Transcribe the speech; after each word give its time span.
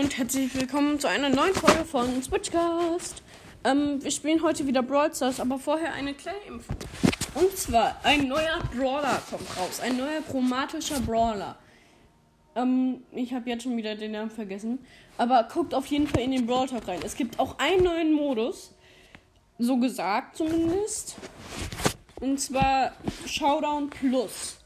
und 0.00 0.16
herzlich 0.16 0.54
willkommen 0.54 0.98
zu 0.98 1.10
einer 1.10 1.28
neuen 1.28 1.52
Folge 1.52 1.84
von 1.84 2.22
Switchcast. 2.22 3.22
Ähm, 3.64 4.02
wir 4.02 4.10
spielen 4.10 4.42
heute 4.42 4.66
wieder 4.66 4.82
Brawl 4.82 5.14
Stars, 5.14 5.40
aber 5.40 5.58
vorher 5.58 5.92
eine 5.92 6.14
kleine 6.14 6.38
Info. 6.48 6.72
Und 7.34 7.54
zwar, 7.54 8.00
ein 8.02 8.26
neuer 8.26 8.60
Brawler 8.74 9.20
kommt 9.28 9.54
raus. 9.58 9.78
Ein 9.82 9.98
neuer 9.98 10.22
chromatischer 10.22 11.00
Brawler. 11.00 11.54
Ähm, 12.56 13.02
ich 13.12 13.34
habe 13.34 13.50
jetzt 13.50 13.64
schon 13.64 13.76
wieder 13.76 13.94
den 13.94 14.12
Namen 14.12 14.30
vergessen. 14.30 14.78
Aber 15.18 15.46
guckt 15.52 15.74
auf 15.74 15.84
jeden 15.84 16.06
Fall 16.06 16.22
in 16.22 16.30
den 16.30 16.46
Brawl 16.46 16.66
Talk 16.66 16.88
rein. 16.88 17.00
Es 17.04 17.14
gibt 17.14 17.38
auch 17.38 17.58
einen 17.58 17.84
neuen 17.84 18.14
Modus. 18.14 18.74
So 19.58 19.76
gesagt 19.76 20.38
zumindest. 20.38 21.16
Und 22.20 22.40
zwar 22.40 22.92
Showdown 23.26 23.90
Plus. 23.90 24.59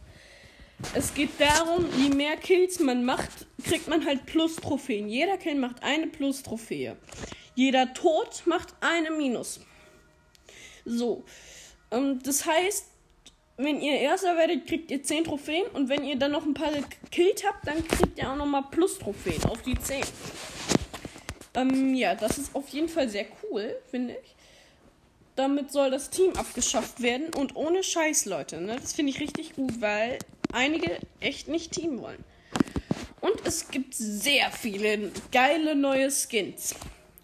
Es 0.93 1.15
geht 1.15 1.31
darum, 1.39 1.87
je 1.97 2.11
mehr 2.11 2.37
Kills 2.37 2.79
man 2.81 3.05
macht, 3.05 3.47
kriegt 3.65 3.89
man 3.89 4.05
halt 4.05 4.27
Plus-Trophäen. 4.27 5.09
Jeder 5.09 5.39
Kill 5.39 5.55
macht 5.55 5.83
eine 5.83 6.07
Plus-Trophäe. 6.07 6.97
Jeder 7.55 7.95
Tod 7.95 8.43
macht 8.47 8.75
eine 8.81 9.11
Minus. 9.11 9.61
So. 10.85 11.25
Ähm, 11.91 12.21
das 12.23 12.45
heißt, 12.47 12.87
wenn 13.57 13.81
ihr 13.81 14.01
Erster 14.01 14.37
werdet, 14.37 14.67
kriegt 14.67 14.91
ihr 14.91 15.03
10 15.03 15.25
Trophäen. 15.25 15.67
Und 15.69 15.89
wenn 15.89 16.05
ihr 16.05 16.17
dann 16.17 16.33
noch 16.33 16.45
ein 16.45 16.55
paar 16.55 16.73
gekillt 16.73 17.45
habt, 17.47 17.67
dann 17.67 17.87
kriegt 17.87 18.19
ihr 18.19 18.31
auch 18.31 18.37
nochmal 18.37 18.65
Plus-Trophäen 18.71 19.45
auf 19.45 19.63
die 19.63 19.79
10. 19.79 20.03
Ähm, 21.55 21.95
ja, 21.95 22.15
das 22.15 22.39
ist 22.39 22.55
auf 22.55 22.69
jeden 22.69 22.89
Fall 22.89 23.09
sehr 23.09 23.27
cool, 23.43 23.77
finde 23.91 24.17
ich. 24.23 24.35
Damit 25.37 25.73
soll 25.73 25.91
das 25.91 26.11
Team 26.11 26.33
abgeschafft 26.37 27.01
werden. 27.01 27.33
Und 27.35 27.57
ohne 27.57 27.83
Scheiß, 27.83 28.27
Leute. 28.27 28.61
Ne? 28.61 28.77
Das 28.81 28.93
finde 28.93 29.11
ich 29.11 29.21
richtig 29.21 29.55
gut, 29.55 29.81
weil 29.81 30.19
einige 30.53 30.99
echt 31.21 31.49
nicht 31.49 31.73
Team 31.73 32.01
wollen. 32.01 32.25
Und 33.21 33.47
es 33.47 33.71
gibt 33.71 33.95
sehr 33.95 34.51
viele 34.51 35.11
geile 35.33 35.75
neue 35.75 36.11
Skins. 36.11 36.75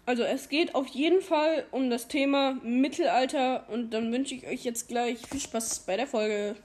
Also 0.05 0.23
es 0.23 0.49
geht 0.49 0.73
auf 0.73 0.87
jeden 0.87 1.21
Fall 1.21 1.65
um 1.71 1.89
das 1.89 2.07
Thema 2.07 2.57
Mittelalter 2.63 3.69
und 3.69 3.91
dann 3.91 4.11
wünsche 4.11 4.33
ich 4.33 4.47
euch 4.47 4.63
jetzt 4.63 4.87
gleich 4.87 5.19
viel 5.27 5.39
Spaß 5.39 5.81
bei 5.81 5.95
der 5.95 6.07
Folge. 6.07 6.55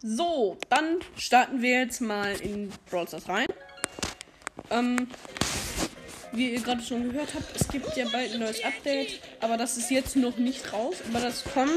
So, 0.00 0.56
dann 0.68 1.00
starten 1.16 1.62
wir 1.62 1.80
jetzt 1.80 2.00
mal 2.00 2.40
in 2.40 2.70
Brawl 2.88 3.08
Stars 3.08 3.28
rein. 3.28 3.48
Ähm, 4.70 5.08
wie 6.32 6.52
ihr 6.52 6.60
gerade 6.60 6.82
schon 6.82 7.10
gehört 7.10 7.34
habt, 7.34 7.60
es 7.60 7.66
gibt 7.68 7.96
ja 7.96 8.06
bald 8.12 8.32
ein 8.32 8.40
neues 8.40 8.62
Update, 8.62 9.20
aber 9.40 9.56
das 9.56 9.76
ist 9.76 9.90
jetzt 9.90 10.16
noch 10.16 10.36
nicht 10.36 10.72
raus, 10.72 10.96
aber 11.08 11.20
das 11.20 11.42
kommt 11.44 11.72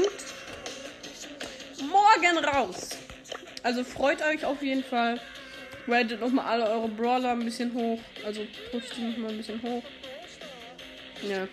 morgen 1.80 2.44
raus. 2.44 2.90
Also 3.62 3.84
freut 3.84 4.22
euch 4.22 4.44
auf 4.44 4.62
jeden 4.62 4.84
Fall. 4.84 5.20
Ratet 5.86 6.20
nochmal 6.20 6.46
alle 6.46 6.70
eure 6.70 6.88
Brawler 6.88 7.32
ein 7.32 7.44
bisschen 7.44 7.72
hoch. 7.74 8.00
Also 8.24 8.46
pusht 8.70 8.96
die 8.96 9.02
nochmal 9.02 9.30
ein 9.30 9.36
bisschen 9.38 9.60
hoch. 9.62 9.82
Ja. 11.28 11.46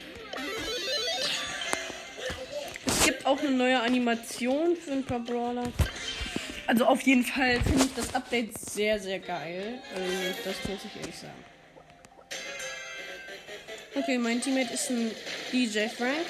Es 2.86 3.05
gibt 3.05 3.25
auch 3.25 3.39
eine 3.39 3.52
neue 3.52 3.80
Animation 3.80 4.75
für 4.75 4.91
ein 4.91 5.03
paar 5.03 5.19
Brawler. 5.19 5.72
Also 6.67 6.86
auf 6.86 7.02
jeden 7.02 7.23
Fall 7.23 7.61
finde 7.61 7.86
ich 7.86 7.94
das 7.95 8.14
Update 8.14 8.58
sehr, 8.58 8.99
sehr 8.99 9.19
geil. 9.19 9.80
Also 9.95 10.14
das 10.44 10.69
muss 10.69 10.80
ich 10.86 10.99
ehrlich 11.02 11.16
sagen. 11.16 11.45
Okay, 13.95 14.17
mein 14.17 14.42
Teammate 14.42 14.73
ist 14.73 14.89
ein 14.89 15.11
DJ 15.52 15.88
Frank. 15.88 16.25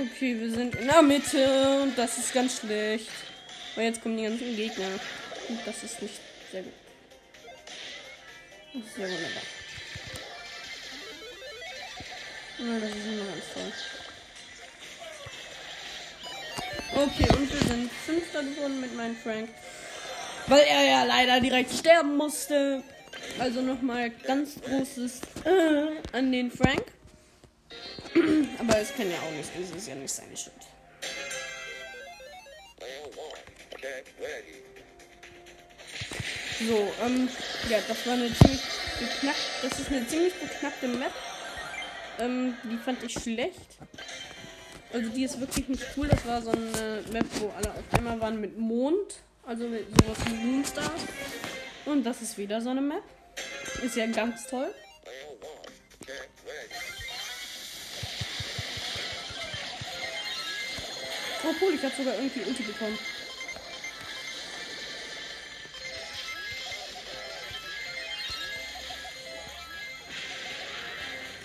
Okay, 0.00 0.38
wir 0.38 0.50
sind 0.52 0.76
in 0.76 0.86
der 0.86 1.02
Mitte 1.02 1.80
und 1.82 1.98
das 1.98 2.18
ist 2.18 2.32
ganz 2.32 2.60
schlecht. 2.60 3.08
Weil 3.74 3.86
jetzt 3.86 4.00
kommen 4.00 4.16
die 4.16 4.22
ganzen 4.22 4.54
Gegner. 4.54 4.86
Und 5.48 5.58
das 5.66 5.82
ist 5.82 6.00
nicht 6.00 6.20
sehr 6.52 6.62
gut. 6.62 6.72
Das 8.74 8.84
ist 8.84 8.94
sehr 8.94 9.08
wunderbar. 9.08 9.42
Na, 12.60 12.78
das 12.78 12.90
ist 12.90 13.06
immer 13.06 13.24
ganz 13.24 13.44
toll. 13.54 13.72
Okay, 16.94 17.36
und 17.36 17.52
wir 17.52 17.68
sind 17.68 17.92
Fünfter 17.92 18.42
geworden 18.44 18.80
mit 18.80 18.94
meinem 18.94 19.16
Frank. 19.16 19.48
Weil 20.46 20.60
er 20.60 20.84
ja 20.84 21.04
leider 21.04 21.40
direkt 21.40 21.72
sterben 21.72 22.16
musste. 22.16 22.84
Also 23.40 23.62
nochmal 23.62 24.10
ganz 24.10 24.60
großes 24.60 25.22
äh, 25.44 26.16
an 26.16 26.30
den 26.30 26.52
Frank. 26.52 26.84
Aber 28.58 28.78
es 28.78 28.94
kann 28.94 29.10
ja 29.10 29.16
auch 29.18 29.30
nicht, 29.32 29.50
es 29.60 29.70
ist 29.76 29.88
ja 29.88 29.94
nicht 29.94 30.12
seine 30.12 30.36
Schuld. 30.36 30.54
So, 36.60 36.92
ähm, 37.04 37.28
ja, 37.70 37.78
das 37.86 38.06
war 38.06 38.14
eine 38.14 38.34
ziemlich 38.34 38.60
beknackt, 38.98 39.38
das 39.62 39.78
ist 39.78 39.90
eine 39.90 40.06
ziemlich 40.06 40.34
beknackte 40.34 40.88
Map. 40.88 41.12
Ähm, 42.18 42.54
die 42.64 42.76
fand 42.78 43.02
ich 43.04 43.12
schlecht. 43.12 43.78
Also 44.92 45.08
die 45.10 45.24
ist 45.24 45.38
wirklich 45.38 45.68
nicht 45.68 45.84
cool. 45.96 46.08
Das 46.08 46.26
war 46.26 46.42
so 46.42 46.50
eine 46.50 47.04
Map, 47.12 47.26
wo 47.38 47.50
alle 47.56 47.70
auf 47.70 47.84
einmal 47.96 48.20
waren 48.20 48.40
mit 48.40 48.58
Mond. 48.58 49.22
Also 49.46 49.68
mit 49.68 49.86
sowas 49.88 50.18
wie 50.26 50.34
Moonstars. 50.34 51.02
Und 51.86 52.04
das 52.04 52.22
ist 52.22 52.36
wieder 52.38 52.60
so 52.60 52.70
eine 52.70 52.80
Map. 52.80 53.02
Ist 53.82 53.96
ja 53.96 54.06
ganz 54.06 54.46
toll. 54.46 54.74
Oh 61.44 61.54
cool, 61.60 61.74
ich 61.74 61.82
habe 61.82 61.94
sogar 61.96 62.14
irgendwie 62.14 62.40
Ulti 62.40 62.62
bekommen. 62.62 62.98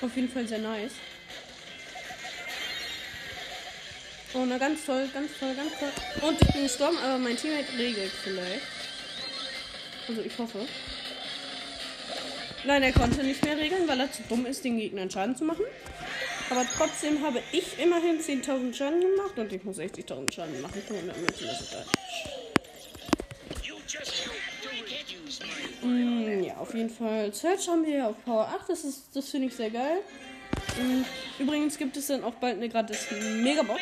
Auf 0.02 0.16
jeden 0.16 0.30
Fall 0.30 0.48
sehr 0.48 0.60
nice. 0.60 0.92
Oh, 4.34 4.46
na 4.46 4.58
ganz 4.58 4.84
toll, 4.86 5.08
ganz 5.14 5.32
toll, 5.40 5.56
ganz 5.56 5.72
toll. 5.80 6.28
Und 6.28 6.42
ich 6.42 6.54
bin 6.54 6.64
gestorben, 6.64 6.98
aber 6.98 7.20
mein 7.20 7.38
Teammate 7.38 7.78
regelt 7.78 8.12
vielleicht. 8.24 8.66
Also 10.08 10.22
ich 10.22 10.38
hoffe. 10.38 10.68
Nein, 12.66 12.84
er 12.84 12.94
konnte 12.94 13.24
nicht 13.24 13.44
mehr 13.44 13.58
regeln, 13.58 13.88
weil 13.88 14.00
er 14.00 14.12
zu 14.12 14.24
dumm 14.24 14.46
ist, 14.46 14.64
den 14.64 14.78
Gegnern 14.78 15.12
Schaden 15.12 15.36
zu 15.36 15.44
machen. 15.44 15.66
Aber 16.50 16.66
trotzdem 16.78 17.24
habe 17.24 17.42
ich 17.52 17.80
immerhin 17.80 18.20
10.000 18.20 18.74
Schaden 18.74 19.02
gemacht 19.02 19.38
und 19.38 19.52
ich 19.52 19.64
muss 19.64 19.78
60.000 19.78 20.32
Schaden 20.32 20.62
machen. 20.62 20.82
Für 20.86 20.94
100 20.96 21.18
Münzen, 21.18 21.48
das 21.48 21.62
ist. 21.62 21.76
Mm, 25.82 26.44
ja, 26.44 26.58
auf 26.58 26.74
jeden 26.74 26.90
Fall. 26.90 27.34
Search 27.34 27.68
haben 27.68 27.86
wir 27.86 27.96
ja 27.96 28.08
auf 28.08 28.24
Power 28.24 28.48
8. 28.48 28.70
Das, 28.70 28.86
das 29.14 29.30
finde 29.30 29.48
ich 29.48 29.56
sehr 29.56 29.70
geil. 29.70 30.00
Mm, 30.78 31.04
übrigens 31.42 31.78
gibt 31.78 31.98
es 31.98 32.08
dann 32.08 32.24
auch 32.24 32.36
bald 32.36 32.58
eine 32.58 32.70
gratis 32.70 33.08
Megabox. 33.12 33.82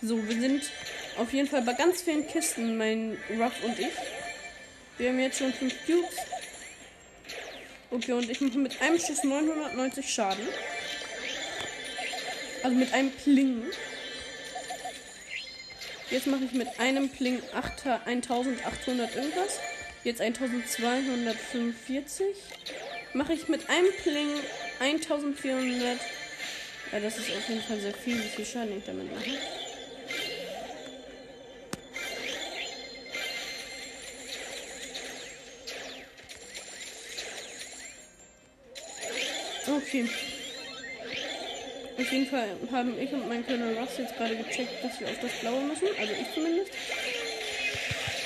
So, 0.00 0.16
wir 0.28 0.40
sind 0.40 0.62
auf 1.18 1.32
jeden 1.32 1.48
Fall 1.48 1.62
bei 1.62 1.72
ganz 1.72 2.02
vielen 2.02 2.26
Kisten, 2.26 2.76
mein 2.76 3.16
Ruff 3.38 3.64
und 3.64 3.78
ich. 3.78 3.86
Wir 4.96 5.10
haben 5.10 5.20
jetzt 5.20 5.38
schon 5.38 5.52
5 5.52 5.86
Cubes. 5.86 6.16
Okay, 7.90 8.12
und 8.12 8.30
ich 8.30 8.40
mache 8.40 8.58
mit 8.58 8.80
einem 8.80 8.98
Schuss 8.98 9.24
990 9.24 10.12
Schaden. 10.12 10.46
Also 12.62 12.76
mit 12.76 12.92
einem 12.92 13.10
Pling. 13.10 13.64
Jetzt 16.10 16.26
mache 16.26 16.44
ich 16.44 16.52
mit 16.52 16.68
einem 16.78 17.08
Pling 17.08 17.42
8, 17.54 17.86
1800 18.06 19.16
irgendwas. 19.16 19.58
Jetzt 20.04 20.20
1245. 20.20 22.26
Mache 23.14 23.32
ich 23.32 23.48
mit 23.48 23.68
einem 23.68 23.90
Pling 24.02 24.28
1400. 24.80 25.98
Ja, 26.92 27.00
das 27.00 27.18
ist 27.18 27.30
auf 27.30 27.48
jeden 27.48 27.62
Fall 27.62 27.80
sehr 27.80 27.94
viel, 27.94 28.16
wie 28.16 28.28
viel 28.28 28.46
Schaden 28.46 28.78
ich 28.78 28.84
damit 28.84 29.12
mache. 29.12 29.30
Okay. 39.78 40.08
Auf 41.98 42.12
jeden 42.12 42.26
Fall 42.26 42.48
haben 42.70 42.98
ich 43.00 43.12
und 43.12 43.28
mein 43.28 43.44
Colonel 43.44 43.76
Ross 43.76 43.98
jetzt 43.98 44.16
gerade 44.16 44.36
gecheckt, 44.36 44.84
dass 44.84 45.00
wir 45.00 45.08
auf 45.08 45.18
das 45.20 45.32
Blaue 45.40 45.62
müssen. 45.64 45.88
Also 45.98 46.12
ich 46.12 46.34
zumindest. 46.34 46.70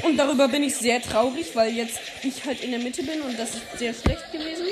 Und 0.02 0.16
darüber 0.16 0.48
bin 0.48 0.62
ich 0.62 0.74
sehr 0.74 1.00
traurig, 1.00 1.54
weil 1.54 1.72
jetzt 1.72 2.00
ich 2.22 2.44
halt 2.44 2.62
in 2.62 2.72
der 2.72 2.80
Mitte 2.80 3.02
bin 3.02 3.20
und 3.22 3.38
das 3.38 3.54
ist 3.54 3.78
sehr 3.78 3.94
schlecht 3.94 4.30
gewesen. 4.32 4.66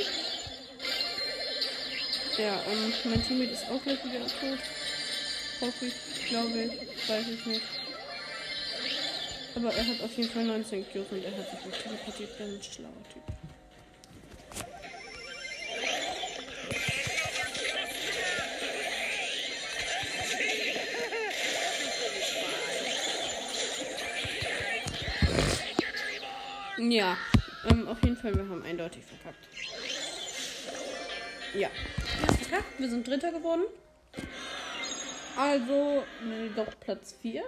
Ja, 2.37 2.55
und 2.71 3.11
mein 3.11 3.25
Teammate 3.27 3.53
ist 3.53 3.65
auch 3.71 3.82
gleich 3.82 4.05
wieder 4.05 4.27
tot. 4.27 4.59
Hoffe 5.61 5.87
ich, 5.87 6.29
glaube 6.29 6.62
ich, 6.65 7.09
weiß 7.09 7.25
ich 7.29 7.47
nicht. 7.47 7.62
Aber 9.55 9.75
er 9.75 9.87
hat 9.87 10.00
auf 10.03 10.17
jeden 10.17 10.31
Fall 10.31 10.44
19 10.44 10.91
Kills 10.91 11.06
und 11.11 11.25
er 11.25 11.31
hat 11.37 11.50
sich 11.50 11.59
auch 11.59 11.82
teleportiert. 11.82 12.38
Ganz 12.38 12.67
schlauer 12.67 13.05
Typ. 13.12 13.39
Ja, 26.90 27.16
ähm, 27.70 27.87
auf 27.87 28.02
jeden 28.02 28.16
Fall, 28.16 28.34
wir 28.34 28.48
haben 28.48 28.64
eindeutig 28.64 29.04
verkackt. 29.04 29.46
Ja, 31.54 31.69
verkackt. 32.26 32.81
Wir 32.81 32.90
sind 32.90 33.06
Dritter 33.06 33.31
geworden. 33.31 33.62
Also, 35.37 36.02
nee, 36.25 36.50
doch 36.56 36.66
Platz 36.81 37.14
4. 37.22 37.44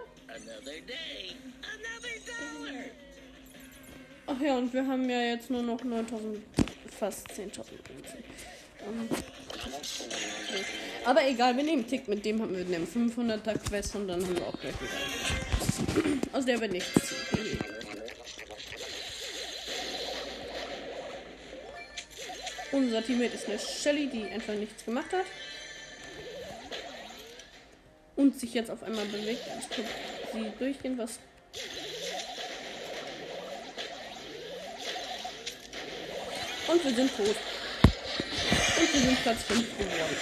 Ach 4.28 4.40
ja, 4.40 4.58
und 4.58 4.72
wir 4.72 4.86
haben 4.86 5.10
ja 5.10 5.20
jetzt 5.22 5.50
nur 5.50 5.62
noch 5.64 5.82
9000, 5.82 6.38
fast 6.96 7.28
10.000 7.32 7.40
Münzen. 7.40 8.24
Ähm, 8.78 9.08
aber 11.04 11.26
egal, 11.26 11.56
wir 11.56 11.64
nehmen 11.64 11.84
Tick, 11.84 12.06
mit 12.06 12.24
dem 12.24 12.40
haben 12.40 12.54
wir 12.54 12.64
eine 12.64 12.86
500er 12.86 13.58
Quest 13.58 13.96
und 13.96 14.06
dann 14.06 14.24
haben 14.24 14.36
wir 14.36 14.46
auch 14.46 14.60
gleich 14.60 14.74
wieder. 14.80 16.12
Aus 16.32 16.44
der 16.44 16.60
wir 16.60 16.68
nichts 16.68 16.92
ziehen. 16.94 17.41
Unser 22.72 23.04
Teammate 23.04 23.34
ist 23.34 23.46
eine 23.46 23.58
Shelly, 23.58 24.06
die 24.08 24.24
einfach 24.30 24.54
nichts 24.54 24.84
gemacht 24.84 25.12
hat. 25.12 25.26
Und 28.16 28.38
sich 28.38 28.54
jetzt 28.54 28.70
auf 28.70 28.82
einmal 28.82 29.04
bewegt, 29.04 29.42
als 29.54 29.68
könnte 29.68 29.90
sie 30.32 30.52
durchgehen, 30.58 30.96
was. 30.96 31.18
Und 36.68 36.84
wir 36.84 36.94
sind 36.94 37.14
tot. 37.14 37.36
Und 38.78 38.94
wir 38.94 39.00
sind 39.00 39.22
Platz 39.22 39.42
5 39.42 39.78
geworden. 39.78 40.16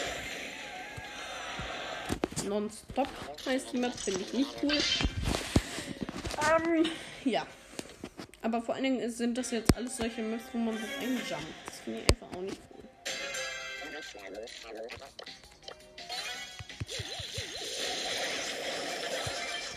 Non-stop 2.48 3.08
heißt 3.46 3.72
die 3.72 3.78
Map, 3.78 3.94
finde 3.94 4.20
ich 4.22 4.32
nicht 4.32 4.50
cool. 4.62 4.78
Ähm, 6.50 6.86
ja. 7.24 7.46
Aber 8.42 8.60
vor 8.60 8.74
allen 8.74 8.84
Dingen 8.84 9.10
sind 9.10 9.38
das 9.38 9.52
jetzt 9.52 9.72
alles 9.76 9.96
solche 9.96 10.22
Maps, 10.22 10.44
wo 10.52 10.58
man 10.58 10.76
so 10.76 10.84
einjumpt. 11.00 11.69
Das 11.80 11.84
finde 11.84 12.00
ich 12.02 12.10
einfach 12.10 12.36
auch 12.36 12.42
nicht 12.42 12.60
cool. 12.74 12.84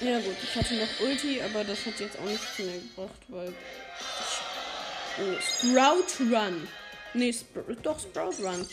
Ja 0.02 0.20
gut, 0.20 0.36
ich 0.44 0.56
hatte 0.56 0.74
noch 0.74 1.00
Ulti, 1.00 1.42
aber 1.42 1.64
das 1.64 1.86
hat 1.86 2.00
jetzt 2.02 2.20
auch 2.20 2.26
nichts 2.26 2.60
mehr 2.60 2.74
gebracht, 2.74 3.22
weil... 3.30 3.54
Oh, 5.18 5.40
Sprout 5.40 6.24
Run. 6.36 6.68
Nee, 7.14 7.32
Spr 7.32 7.62
doch 7.82 8.00
Sprout 8.00 8.36
Run. 8.44 8.68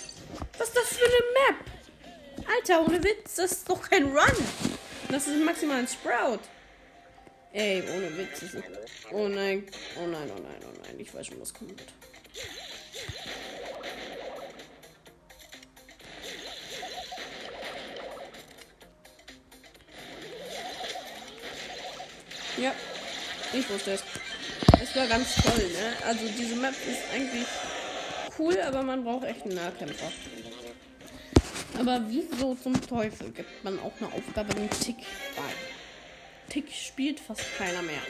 Was 0.59 0.69
ist 0.69 0.77
das 0.77 0.89
für 0.89 1.05
eine 1.05 1.23
Map? 1.55 2.47
Alter, 2.49 2.85
ohne 2.85 3.05
Witz, 3.05 3.37
das 3.37 3.53
ist 3.53 3.71
doch 3.71 3.89
kein 3.89 4.07
Run. 4.07 4.47
Das 5.09 5.29
ist 5.29 5.37
maximal 5.45 5.79
ein 5.79 5.87
Sprout. 5.87 6.41
Ey, 7.53 7.83
ohne 7.83 8.17
Witz. 8.17 8.43
Oh 9.13 9.29
nein, 9.29 9.69
oh 10.01 10.07
nein, 10.07 10.31
oh 10.37 10.41
nein, 10.41 10.61
oh 10.65 10.81
nein. 10.83 10.99
Ich 10.99 11.15
weiß 11.15 11.29
schon, 11.29 11.41
was 11.41 11.55
kommt. 11.55 11.81
Ja, 22.61 22.73
ich 23.55 23.71
wusste 23.71 23.93
es. 23.93 24.03
Es 24.83 24.95
war 24.95 25.07
ganz 25.07 25.35
toll, 25.37 25.67
ne? 25.73 26.07
Also 26.07 26.27
diese 26.37 26.57
Map 26.57 26.75
ist 26.87 27.01
eigentlich 27.15 27.47
cool, 28.39 28.61
aber 28.61 28.83
man 28.83 29.03
braucht 29.03 29.25
echt 29.25 29.45
einen 29.45 29.55
Nahkämpfer. 29.55 30.13
Aber 31.79 32.03
wieso 32.09 32.55
zum 32.57 32.79
Teufel 32.87 33.31
gibt 33.31 33.65
man 33.65 33.79
auch 33.79 33.93
eine 33.99 34.13
Aufgabe 34.13 34.61
mit 34.61 34.79
Tick 34.79 34.99
bei? 35.37 36.51
Tick 36.51 36.71
spielt 36.71 37.19
fast 37.19 37.45
keiner 37.57 37.81
mehr. 37.81 38.03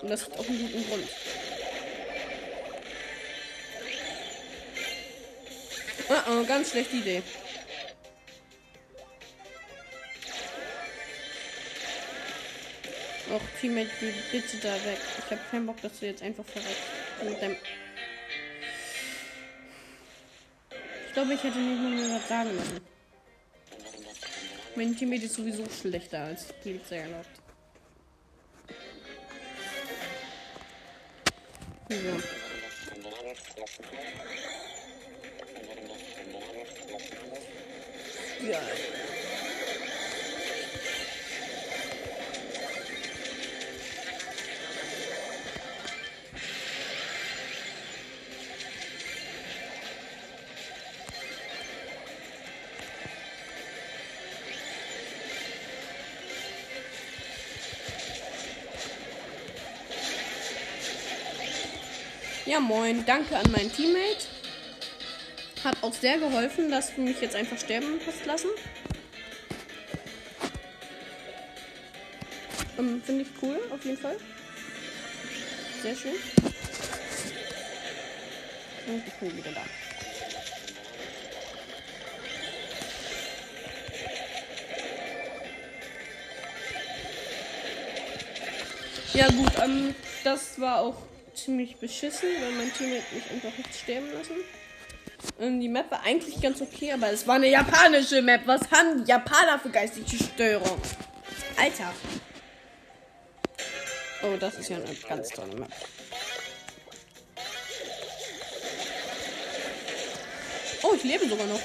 Und 0.00 0.08
das 0.08 0.24
hat 0.24 0.38
auch 0.38 0.48
einen 0.48 0.60
guten 0.60 0.88
Grund. 0.88 1.08
Oh, 6.08 6.30
oh 6.30 6.44
ganz 6.44 6.70
schlechte 6.70 6.96
Idee. 6.96 7.22
Och, 13.30 13.42
Teammate, 13.60 13.90
geh 14.00 14.12
bitte 14.32 14.56
da 14.56 14.74
weg. 14.84 14.98
Ich 15.18 15.30
habe 15.30 15.40
keinen 15.50 15.66
Bock, 15.66 15.80
dass 15.82 16.00
du 16.00 16.06
jetzt 16.06 16.22
einfach 16.22 16.44
verreckst. 16.44 16.82
Ich 21.06 21.12
glaube, 21.12 21.34
ich 21.34 21.42
hätte 21.42 21.58
nicht 21.58 21.80
mal 21.80 22.16
was 22.16 22.28
sagen 22.28 22.54
müssen. 22.56 22.80
Mein 24.74 24.96
Teammate 24.96 25.26
ist 25.26 25.34
sowieso 25.34 25.64
schlechter 25.70 26.24
als 26.24 26.52
Polizei 26.62 26.96
erlaubt. 26.96 27.28
So. 31.88 31.96
Ja. 38.48 38.60
Moin. 62.70 63.04
Danke 63.04 63.36
an 63.36 63.50
meinen 63.50 63.72
Teammate. 63.72 64.28
Hat 65.64 65.76
auch 65.82 65.92
sehr 65.92 66.18
geholfen, 66.18 66.70
dass 66.70 66.94
du 66.94 67.00
mich 67.00 67.20
jetzt 67.20 67.34
einfach 67.34 67.58
sterben 67.58 68.00
hast 68.06 68.24
lassen. 68.26 68.48
Ähm, 72.78 73.02
Finde 73.04 73.22
ich 73.22 73.28
cool, 73.42 73.58
auf 73.70 73.84
jeden 73.84 73.98
Fall. 73.98 74.16
Sehr 75.82 75.96
schön. 75.96 76.12
Und 78.86 79.02
ich 79.06 79.14
bin 79.14 79.36
wieder 79.36 79.50
da. 79.52 79.62
Ja 89.12 89.28
gut, 89.28 89.52
ähm, 89.60 89.94
das 90.22 90.60
war 90.60 90.80
auch 90.80 91.09
ziemlich 91.44 91.76
beschissen, 91.76 92.28
weil 92.40 92.52
mein 92.52 92.72
Teammate 92.72 93.14
mich 93.14 93.30
einfach 93.30 93.56
nicht 93.56 93.74
sterben 93.74 94.12
lassen. 94.12 94.36
Und 95.38 95.60
die 95.60 95.68
Map 95.68 95.90
war 95.90 96.02
eigentlich 96.02 96.40
ganz 96.40 96.60
okay, 96.60 96.92
aber 96.92 97.10
es 97.10 97.26
war 97.26 97.36
eine 97.36 97.48
japanische 97.48 98.22
Map. 98.22 98.42
Was 98.46 98.62
haben 98.70 99.04
die 99.04 99.10
Japaner 99.10 99.58
für 99.58 99.70
geistige 99.70 100.22
Störung? 100.22 100.80
Alter. 101.56 101.92
Oh, 104.22 104.36
das 104.38 104.54
ist 104.56 104.68
ja 104.68 104.76
eine 104.76 104.94
ganz 105.08 105.28
tolle 105.28 105.54
Map. 105.56 105.70
Oh, 110.82 110.94
ich 110.94 111.04
lebe 111.04 111.28
sogar 111.28 111.46
noch. 111.46 111.60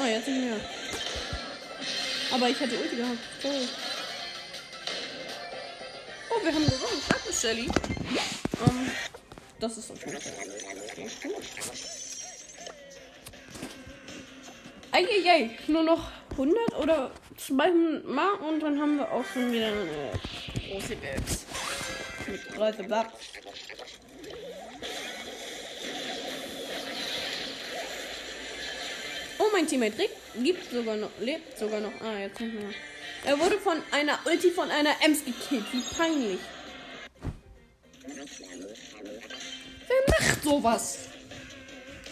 Oh, 0.00 0.06
jetzt 0.06 0.28
nicht 0.28 0.44
mehr. 0.44 0.56
Aber 2.32 2.48
ich 2.48 2.58
hatte 2.58 2.78
Ulti 2.78 2.96
gehabt. 2.96 3.18
Oh, 3.44 3.48
oh 6.30 6.44
wir 6.44 6.52
haben 6.52 6.64
gewonnen. 6.64 7.02
Danke, 7.08 7.32
Shelly. 7.32 7.70
Um, 8.60 8.90
das 9.58 9.78
ist 9.78 9.88
jeden 9.88 10.20
Fall 10.20 11.44
Eieiei, 14.92 15.50
nur 15.66 15.82
noch 15.82 16.08
100 16.30 16.78
oder 16.80 17.10
200 17.36 18.04
Mal 18.04 18.34
und 18.34 18.60
dann 18.60 18.80
haben 18.80 18.96
wir 18.98 19.10
auch 19.10 19.24
schon 19.24 19.52
wieder 19.52 19.66
eine 19.66 20.12
große 20.70 20.96
Box. 20.96 21.46
Mit 22.28 22.56
30 22.56 22.88
Bucks. 22.88 23.12
Oh, 29.38 29.46
mein 29.52 29.66
Teammate 29.66 29.98
Rick 29.98 30.10
gibt 30.42 30.70
sogar 30.70 30.96
noch, 30.96 31.10
lebt 31.18 31.58
sogar 31.58 31.80
noch. 31.80 31.92
Ah, 32.00 32.18
jetzt 32.20 32.40
nicht 32.40 32.54
mehr. 32.54 32.70
Er 33.24 33.38
wurde 33.40 33.58
von 33.58 33.82
einer 33.90 34.18
Ulti 34.24 34.50
von 34.50 34.70
einer 34.70 34.94
Ems 35.04 35.24
gekillt. 35.24 35.64
Wie 35.72 35.80
peinlich. 35.96 36.40
Wer 38.06 40.02
macht 40.08 40.42
sowas? 40.42 40.98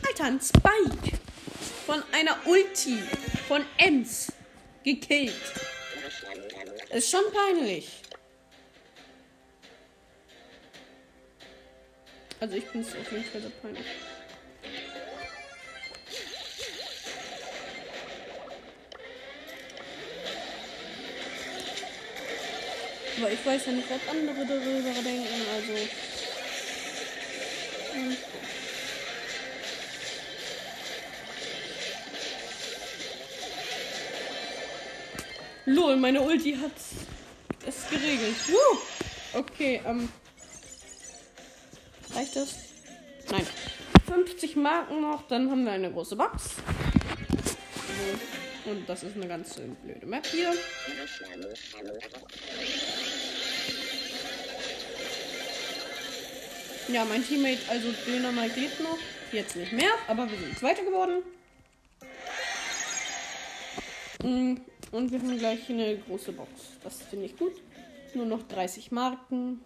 Alter, 0.07 0.25
ein 0.25 0.41
Spike. 0.41 1.19
Von 1.87 2.03
einer 2.13 2.37
Ulti. 2.47 2.99
Von 3.49 3.65
Ems. 3.79 4.33
Gekillt. 4.85 5.35
Ist 6.91 7.11
schon 7.11 7.25
peinlich. 7.33 7.89
Also 12.41 12.57
ich 12.57 12.67
bin 12.67 12.81
es 12.81 12.89
auf 12.89 13.13
jeden 13.13 13.25
Fall 13.25 13.41
sehr 13.41 13.51
peinlich. 13.51 13.87
Aber 23.23 23.31
ich 23.31 23.47
weiß 23.47 23.67
ja 23.67 23.73
nicht, 23.73 23.89
was 23.89 24.01
andere 24.11 24.45
darüber 24.45 25.03
denken, 25.03 25.47
also. 25.55 25.72
Hm. 27.93 28.17
Lol, 35.67 35.97
meine 35.97 36.21
Ulti 36.21 36.57
hat 36.57 36.73
es 37.67 37.89
geregelt. 37.89 38.37
Woo! 38.49 38.79
Okay, 39.39 39.81
ähm. 39.87 40.09
Reicht 42.15 42.37
das? 42.37 42.57
Nein. 43.31 43.47
50 44.07 44.57
Marken 44.57 45.01
noch, 45.01 45.27
dann 45.29 45.51
haben 45.51 45.65
wir 45.65 45.73
eine 45.73 45.91
große 45.91 46.17
Box. 46.17 46.57
Und 48.65 48.89
das 48.89 49.03
ist 49.03 49.17
eine 49.17 49.27
ganz 49.27 49.55
blöde 49.83 50.07
Map 50.07 50.27
hier. 50.27 50.53
Ja, 56.93 57.07
mein 57.07 57.27
Teammate, 57.27 57.61
also 57.71 57.89
Dynamite 58.07 58.61
lebt 58.61 58.81
noch. 58.81 58.99
Jetzt 59.33 59.57
nicht 59.57 59.73
mehr, 59.73 59.93
aber 60.09 60.31
wir 60.31 60.39
sind 60.39 60.59
Zweiter 60.59 60.83
geworden. 60.83 61.23
Mm, 64.23 64.57
und 64.91 65.11
wir 65.11 65.19
haben 65.19 65.39
gleich 65.39 65.71
eine 65.71 65.97
große 65.97 66.33
Box. 66.33 66.51
Das 66.85 67.01
finde 67.09 67.27
ich 67.27 67.39
gut. 67.39 67.55
Nur 68.13 68.27
noch 68.27 68.43
30 68.47 68.93
Marken. 68.93 69.63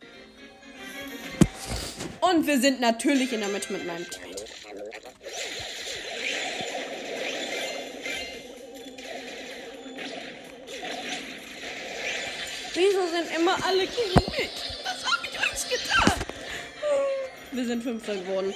Und 2.21 2.47
wir 2.47 2.61
sind 2.61 2.81
natürlich 2.81 3.33
in 3.33 3.41
der 3.41 3.49
Mitte 3.49 3.73
mit 3.73 3.85
meinem 3.85 4.09
Teammate. 4.09 4.45
Wieso 12.75 13.07
sind 13.09 13.37
immer 13.37 13.57
alle 13.67 13.87
gegen 13.87 14.31
mich? 14.31 14.51
Was 14.85 15.05
habe 15.05 15.27
ich 15.27 15.39
euch 15.41 15.71
getan? 15.71 16.36
Wir 17.57 17.65
sind 17.65 17.83
Fünfter 17.83 18.15
geworden. 18.15 18.53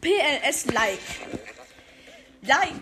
PLS 0.00 0.66
Like. 0.72 0.98
Like. 2.42 2.72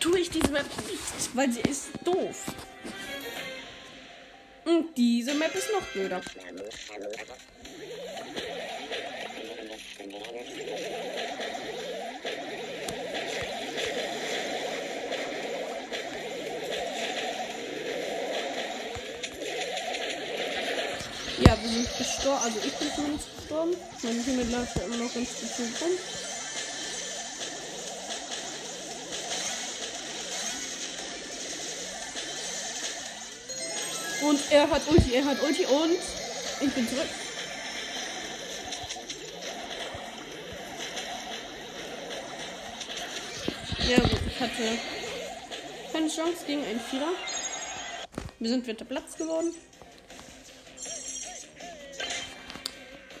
Tue 0.00 0.20
ich 0.20 0.30
diese 0.30 0.48
Map 0.48 0.64
nicht, 0.90 1.36
weil 1.36 1.52
sie 1.52 1.60
ist 1.60 1.90
doof. 2.02 2.46
Und 4.64 4.96
diese 4.96 5.34
Map 5.34 5.54
ist 5.54 5.70
noch 5.72 5.86
blöder. 5.88 6.22
Ja, 21.40 21.56
wir 21.60 21.68
sind 21.68 21.88
gestorben. 21.98 22.44
Also 22.44 22.58
ich 22.64 22.72
bin 22.74 22.88
zumindest 22.94 23.28
gestorben. 23.36 23.76
Mein 24.02 24.24
Team 24.24 24.50
lag 24.52 24.76
ja 24.76 24.82
immer 24.82 24.96
noch 24.96 25.14
ganz 25.14 25.28
gut 25.28 25.80
rum. 25.80 25.90
Und 34.28 34.40
er 34.50 34.70
hat 34.70 34.82
Ulti, 34.88 35.14
er 35.14 35.24
hat 35.24 35.42
Ulti 35.42 35.66
und 35.66 35.98
ich 36.60 36.72
bin 36.72 36.88
zurück. 36.88 37.08
Ja 43.86 43.98
gut, 43.98 44.20
ich 44.26 44.40
hatte 44.40 44.78
keine 45.92 46.08
Chance 46.08 46.44
gegen 46.46 46.64
einen 46.64 46.80
Vierer. 46.80 47.12
Wir 48.38 48.48
sind 48.48 48.64
vierter 48.64 48.86
Platz 48.86 49.16
geworden. 49.18 49.54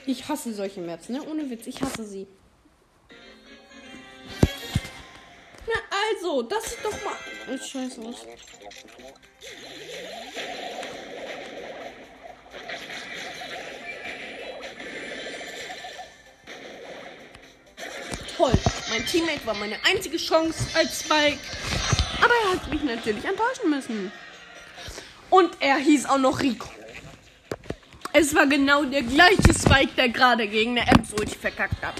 Ich 0.06 0.28
hasse 0.28 0.52
solche 0.52 0.80
Maps, 0.80 1.08
ne? 1.08 1.22
Ohne 1.22 1.48
Witz, 1.48 1.66
ich 1.66 1.80
hasse 1.80 2.04
sie. 2.04 2.26
Na 5.66 5.74
also, 6.10 6.42
das 6.42 6.66
ist 6.66 6.84
doch 6.84 7.04
mal. 7.04 7.16
Das 7.46 7.68
scheiße 7.68 8.00
aus. 8.02 8.26
Toll. 18.36 18.52
Mein 18.90 19.06
Teammate 19.06 19.46
war 19.46 19.54
meine 19.54 19.76
einzige 19.84 20.18
Chance 20.18 20.66
als 20.74 21.00
Spike. 21.00 21.38
Aber 22.22 22.34
er 22.44 22.60
hat 22.60 22.70
mich 22.70 22.82
natürlich 22.82 23.24
enttäuschen 23.24 23.70
müssen. 23.70 24.12
Und 25.30 25.56
er 25.60 25.76
hieß 25.76 26.06
auch 26.06 26.18
noch 26.18 26.40
Rico. 26.40 26.68
Es 28.16 28.32
war 28.32 28.46
genau 28.46 28.84
der 28.84 29.02
gleiche 29.02 29.52
Spike, 29.52 29.92
der 29.96 30.08
gerade 30.08 30.46
gegen 30.46 30.78
eine 30.78 30.88
Ems 30.88 31.12
Ulti 31.14 31.36
verkackt 31.36 31.82
hat. 31.82 31.96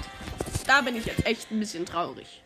Da 0.65 0.79
bin 0.79 0.95
ich 0.95 1.05
jetzt 1.05 1.25
echt 1.25 1.51
ein 1.51 1.59
bisschen 1.59 1.85
traurig. 1.85 2.41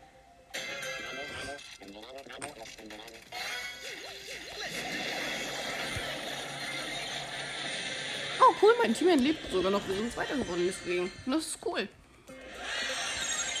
Oh 8.40 8.54
cool, 8.60 8.74
mein 8.82 8.92
Team 8.92 9.16
lebt 9.20 9.52
sogar 9.52 9.70
noch. 9.70 9.86
Wir 9.86 9.94
sind 9.94 10.16
weiter 10.16 10.34
geworden 10.34 10.64
deswegen. 10.66 11.12
Das 11.26 11.46
ist 11.46 11.58
cool. 11.64 11.88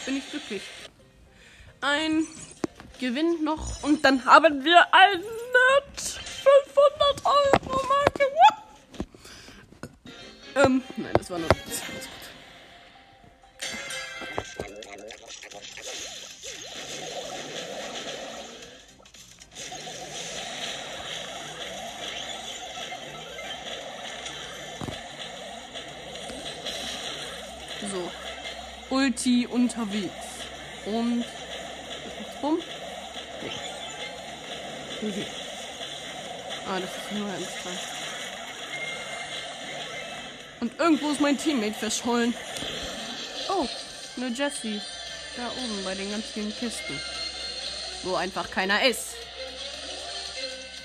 Bin 0.06 0.16
ich 0.16 0.28
glücklich. 0.28 0.62
Ein 1.82 2.26
Gewinn 2.98 3.44
noch 3.44 3.84
und 3.84 4.04
dann 4.04 4.24
haben 4.24 4.64
wir 4.64 4.92
eine 4.92 5.22
war 11.30 11.38
nur. 11.38 11.48
So. 27.90 28.10
Ulti 28.94 29.46
unterwegs. 29.46 30.12
Und. 30.86 31.24
Bumm. 32.40 32.58
Nee. 33.42 35.08
Okay. 35.08 35.26
Ah, 36.68 36.80
das 36.80 36.90
ist 36.90 37.12
nur 37.12 37.26
ein 37.28 37.42
Fall. 37.42 37.99
Irgendwo 40.80 41.10
ist 41.10 41.20
mein 41.20 41.36
Teammate 41.36 41.74
verschollen. 41.74 42.32
Oh, 43.50 43.68
eine 44.16 44.28
Jessie. 44.28 44.80
Da 45.36 45.46
oben 45.62 45.84
bei 45.84 45.94
den 45.94 46.10
ganz 46.10 46.24
vielen 46.24 46.56
Kisten. 46.56 46.98
Wo 48.02 48.14
einfach 48.14 48.50
keiner 48.50 48.82
ist. 48.86 49.08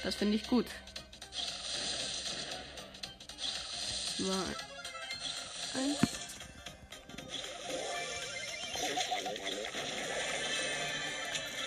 Das 0.04 0.16
finde 0.16 0.36
ich 0.36 0.46
gut. 0.48 0.66
Zwei. 4.18 4.34
Eins. 5.80 5.98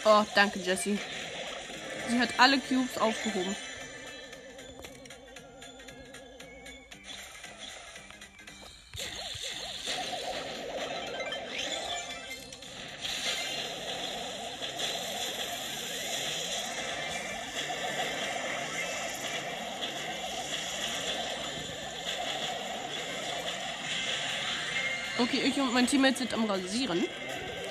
Oh, 0.05 0.25
danke, 0.35 0.59
Jessie. 0.59 0.99
Sie 2.11 2.19
hat 2.19 2.29
alle 2.39 2.59
Cubes 2.59 2.99
aufgehoben. 2.99 3.57
Okay, 25.29 25.43
ich 25.45 25.61
und 25.61 25.75
mein 25.75 25.87
Teammate 25.87 26.17
sind 26.17 26.33
am 26.33 26.47
Rasieren. 26.47 27.05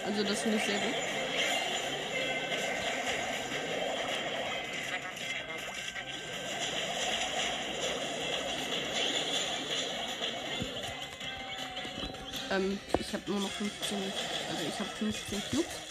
Also 0.05 0.23
das 0.23 0.41
finde 0.41 0.57
ich 0.57 0.63
sehr 0.63 0.77
gut. 0.77 0.93
Ähm, 12.51 12.79
ich 12.99 13.13
habe 13.13 13.23
nur 13.25 13.39
noch 13.39 13.49
15. 13.49 13.97
Also 13.97 14.63
ich 14.69 14.79
habe 14.79 14.89
15 14.99 15.41
Cubes. 15.49 15.86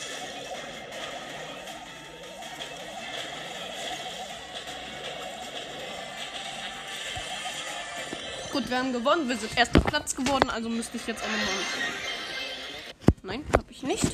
Gut, 8.56 8.70
wir 8.70 8.78
haben 8.78 8.90
gewonnen. 8.90 9.28
Wir 9.28 9.36
sind 9.36 9.54
erster 9.54 9.80
Platz 9.80 10.16
geworden, 10.16 10.48
also 10.48 10.70
müsste 10.70 10.96
ich 10.96 11.06
jetzt 11.06 11.22
auch 11.22 11.26
nochmal. 11.26 11.46
Nein, 13.22 13.44
habe 13.52 13.70
ich 13.70 13.82
nicht. 13.82 14.06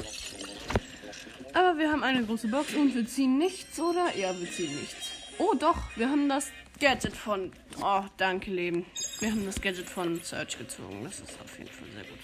Aber 1.54 1.78
wir 1.78 1.92
haben 1.92 2.02
eine 2.02 2.24
große 2.24 2.48
Box 2.48 2.74
und 2.74 2.92
wir 2.92 3.06
ziehen 3.06 3.38
nichts, 3.38 3.78
oder? 3.78 4.12
Ja, 4.16 4.36
wir 4.36 4.50
ziehen 4.50 4.74
nichts. 4.74 5.12
Oh 5.38 5.54
doch, 5.56 5.78
wir 5.94 6.08
haben 6.08 6.28
das 6.28 6.50
Gadget 6.80 7.16
von. 7.16 7.52
Oh, 7.80 8.02
danke, 8.16 8.50
Leben. 8.50 8.84
Wir 9.20 9.30
haben 9.30 9.46
das 9.46 9.60
Gadget 9.60 9.88
von 9.88 10.20
Search 10.24 10.58
gezogen. 10.58 11.04
Das 11.04 11.20
ist 11.20 11.40
auf 11.40 11.56
jeden 11.56 11.70
Fall 11.70 11.86
sehr 11.94 12.02
gut. 12.02 12.18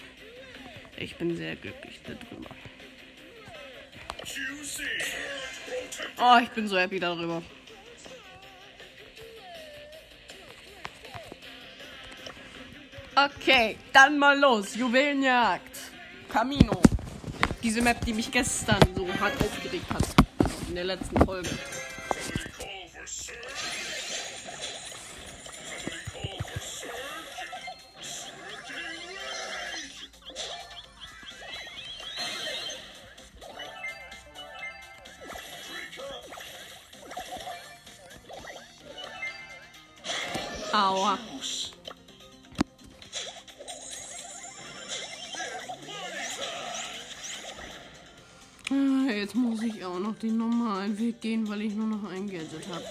Ich 0.97 1.15
bin 1.19 1.37
sehr 1.37 1.55
glücklich 1.55 2.01
darüber. 2.03 2.51
Oh, 6.21 6.39
ich 6.43 6.49
bin 6.49 6.67
so 6.67 6.77
happy 6.77 6.99
darüber. 6.99 7.45
Okay, 13.25 13.77
dann 13.93 14.17
mal 14.17 14.39
los. 14.39 14.77
Juwelenjagd. 14.77 15.77
Camino. 16.29 16.81
Diese 17.61 17.83
Map, 17.83 18.05
die 18.05 18.13
mich 18.13 18.31
gestern 18.31 18.79
so 18.95 19.09
hart 19.21 19.35
aufgeregt 19.41 19.91
hat. 19.93 20.05
Also 20.39 20.55
in 20.69 20.75
der 20.77 20.85
letzten 20.85 21.25
Folge. 21.25 21.51
Aua. 40.73 41.19
Ich 49.89 49.95
auch 49.95 50.01
noch 50.01 50.19
den 50.19 50.37
normalen 50.37 50.99
Weg 50.99 51.21
gehen, 51.21 51.49
weil 51.49 51.63
ich 51.63 51.75
nur 51.75 51.87
noch 51.87 52.11
ein 52.11 52.29
Gadget 52.29 52.67
habe. 52.69 52.85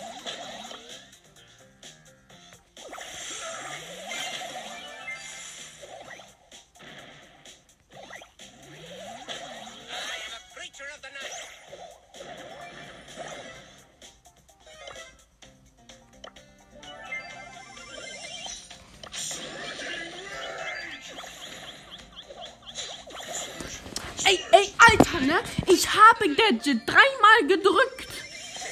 Gadget 26.50 26.88
dreimal 26.88 27.48
gedrückt. 27.48 28.08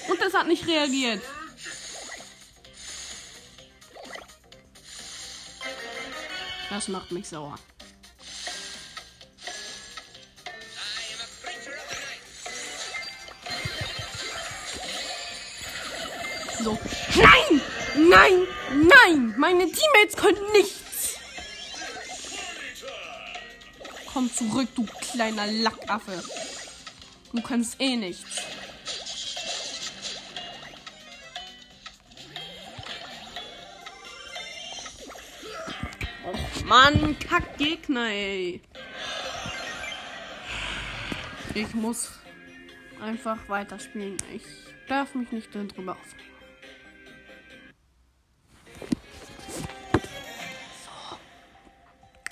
Und 0.08 0.22
das 0.22 0.34
hat 0.34 0.48
nicht 0.48 0.66
reagiert. 0.68 1.22
Das 6.70 6.88
macht 6.88 7.12
mich 7.12 7.28
sauer. 7.28 7.56
So. 16.64 16.78
Nein! 17.16 17.62
Nein! 17.96 18.48
Nein! 18.72 19.36
Meine 19.38 19.72
Teammates 19.72 20.16
können 20.16 20.52
nichts! 20.52 21.20
Komm 24.12 24.34
zurück, 24.34 24.70
du 24.76 24.86
kleiner 25.02 25.48
Lackaffe. 25.48 26.24
Du 27.36 27.42
kannst 27.42 27.82
eh 27.82 27.98
nichts. 27.98 28.42
Och 36.24 36.66
Mann, 36.66 37.20
Kackgegner, 37.20 38.08
ey. 38.08 38.62
Ich 41.54 41.74
muss 41.74 42.14
einfach 43.02 43.38
weiterspielen. 43.50 44.16
Ich 44.34 44.44
darf 44.88 45.14
mich 45.14 45.30
nicht 45.32 45.54
darüber 45.54 45.92
aufregen. 45.92 46.26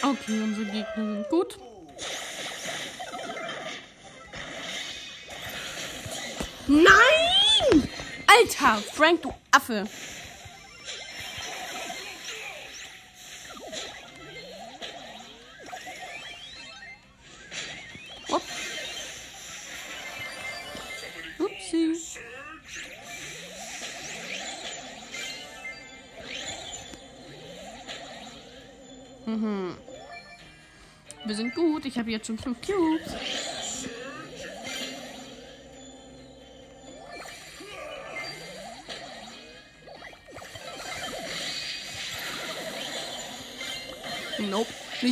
Okay, 0.01 0.41
unsere 0.41 0.65
Gegner 0.65 1.13
sind 1.13 1.29
gut. 1.29 1.59
Nein! 6.67 7.89
Alter, 8.27 8.81
Frank, 8.93 9.21
du 9.21 9.33
Affe. 9.51 9.87
Mhm. 29.25 29.75
Wir 31.25 31.35
sind 31.35 31.55
gut. 31.55 31.85
Ich 31.85 31.97
habe 31.97 32.11
jetzt 32.11 32.27
schon 32.27 32.37
fünf 32.37 32.59
Cubes. 32.61 33.13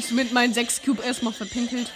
Nicht 0.01 0.13
mit 0.13 0.31
meinen 0.33 0.51
sechs 0.51 0.81
Cube 0.81 1.03
erstmal 1.03 1.31
verpinkelt. 1.31 1.91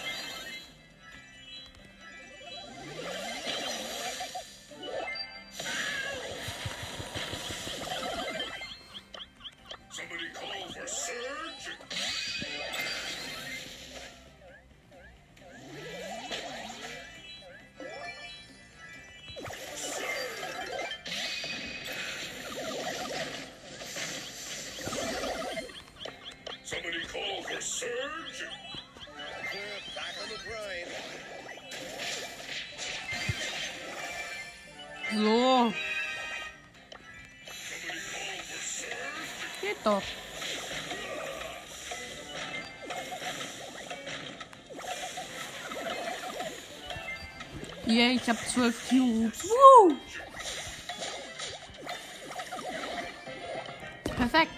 Yeah, 47.88 48.13
ich 48.13 48.28
habe 48.28 48.39
zwölf 48.48 48.89
Cubes. 48.89 49.43
Woo! 49.43 49.95
Perfekt. 54.04 54.52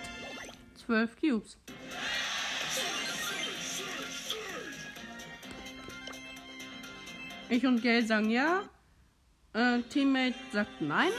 Zwölf 0.86 1.12
Cubes. 1.20 1.58
Ich 7.50 7.66
und 7.66 7.82
Gail 7.82 8.06
sagen 8.06 8.30
ja. 8.30 8.63
Äh, 9.54 9.82
Teammate 9.90 10.36
sagt 10.54 10.82
nein. 10.82 11.12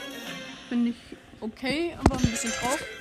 Finde 0.67 0.91
ich 0.91 1.17
okay, 1.41 1.95
aber 2.03 2.17
ein 2.17 2.25
bisschen 2.25 2.51
drauf. 2.51 2.98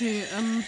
Okay, 0.00 0.22
ähm. 0.32 0.64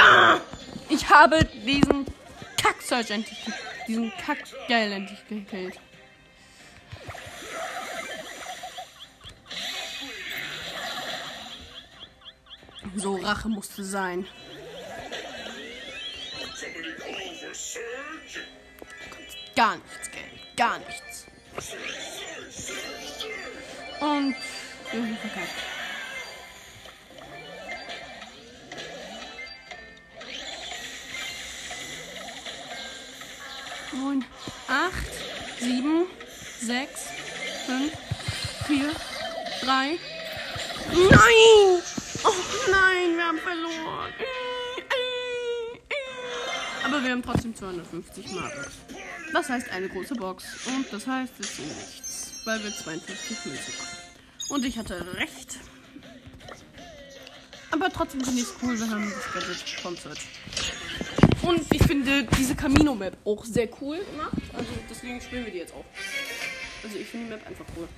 Ja! 0.00 0.40
Ich 0.88 1.08
habe 1.08 1.44
diesen 1.44 2.06
ge- 3.44 3.54
diesen 3.86 4.12
Kack-Geil 4.24 4.92
endlich 4.92 5.18
gekillt. 5.28 5.78
So, 12.96 13.16
Rache 13.16 13.48
musste 13.48 13.84
sein. 13.84 14.26
Gar 19.54 19.76
nichts, 19.76 20.10
Geld. 20.10 20.56
Gar 20.56 20.78
nichts. 20.78 21.26
Und 24.00 24.34
haben 24.92 25.18
verkackt. 25.18 25.69
Neun, 33.92 34.24
acht, 34.68 35.10
sieben, 35.58 36.06
sechs, 36.60 37.06
fünf, 37.66 37.92
vier, 38.66 38.92
drei. 39.62 39.98
Nein! 40.92 41.82
Oh 42.22 42.34
nein, 42.70 43.16
wir 43.16 43.24
haben 43.24 43.38
verloren. 43.38 44.12
Aber 46.84 47.02
wir 47.02 47.10
haben 47.10 47.22
trotzdem 47.22 47.54
250 47.54 48.32
Marken. 48.32 48.66
Das 49.32 49.48
heißt 49.48 49.70
eine 49.70 49.88
große 49.88 50.14
Box. 50.14 50.44
Und 50.66 50.92
das 50.92 51.06
heißt, 51.06 51.32
wir 51.38 51.46
ziehen 51.46 51.68
nichts. 51.68 52.32
Weil 52.44 52.62
wir 52.62 52.70
52 52.72 53.44
Münzen 53.46 53.74
machen. 53.78 53.98
Und 54.48 54.64
ich 54.64 54.78
hatte 54.78 55.14
recht. 55.14 55.58
Aber 57.70 57.90
trotzdem 57.90 58.20
finde 58.20 58.40
ich 58.40 58.46
es 58.46 58.54
cool, 58.62 58.78
wir 58.78 58.90
haben 58.90 59.10
das 59.10 59.32
Gadget 59.32 59.82
Concert. 59.82 60.18
Und 61.42 61.62
ich 61.72 61.82
finde 61.82 62.24
diese 62.38 62.54
Camino-Map 62.54 63.16
auch 63.24 63.44
sehr 63.44 63.68
cool 63.80 63.98
gemacht. 63.98 64.36
Also 64.52 64.68
deswegen 64.88 65.20
spielen 65.20 65.44
wir 65.44 65.52
die 65.52 65.58
jetzt 65.58 65.72
auch. 65.72 65.84
Also 66.82 66.96
ich 66.98 67.06
finde 67.06 67.26
die 67.26 67.32
Map 67.32 67.46
einfach 67.46 67.64
cool. 67.76 67.88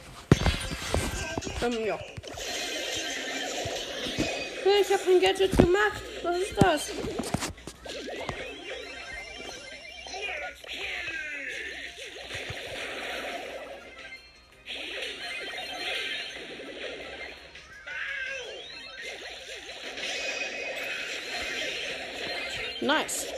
Ähm, 1.62 1.87
ja. 1.87 1.98
Ich 4.81 4.92
habe 4.92 5.02
ein 5.11 5.20
Gadget 5.20 5.57
gemacht. 5.57 6.02
Was 6.22 6.38
ist 6.38 6.55
das? 6.61 6.92
Surge. 22.83 23.33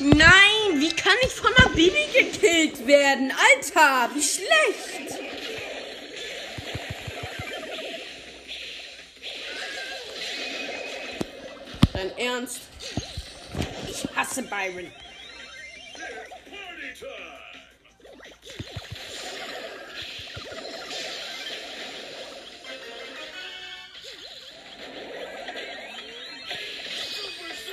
Nein, 0.00 0.80
wie 0.80 0.90
kann 0.90 1.14
ich 1.22 1.32
von 1.32 1.52
einer 1.56 1.70
Bibi 1.74 2.06
gekillt 2.12 2.86
werden? 2.86 3.32
Alter, 3.32 4.10
wie 4.14 4.22
schlecht. 4.22 5.03
Ernst? 12.16 12.62
Ich 13.88 14.16
hasse 14.16 14.42
Byron. 14.42 14.90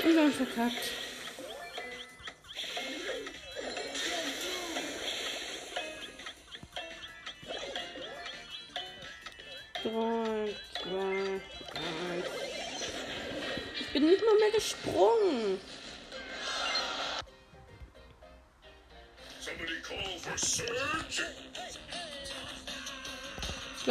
Und 0.04 0.16
wir 0.16 0.32
verkackt. 0.32 1.01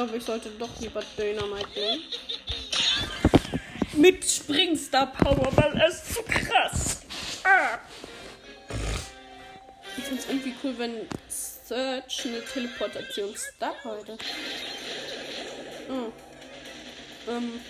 Glaube, 0.05 0.17
ich 0.17 0.25
sollte 0.25 0.51
doch 0.51 0.81
lieber 0.81 1.03
Dynamite 1.19 1.69
nehmen. 1.79 2.05
Mit 3.95 4.25
Springstar 4.25 5.13
Power, 5.13 5.55
weil 5.57 5.77
er 5.77 5.89
ist 5.89 6.15
zu 6.15 6.23
krass. 6.23 7.03
Ah. 7.45 7.79
Ich 9.99 10.05
finde 10.05 10.23
es 10.23 10.29
irgendwie 10.29 10.55
cool, 10.63 10.75
wenn 10.79 11.07
Search 11.29 12.25
eine 12.25 12.43
Teleportation 12.45 13.37
Star 13.37 13.75
hat. 13.85 14.19
Oh. 15.91 16.13
Ähm. 17.31 17.61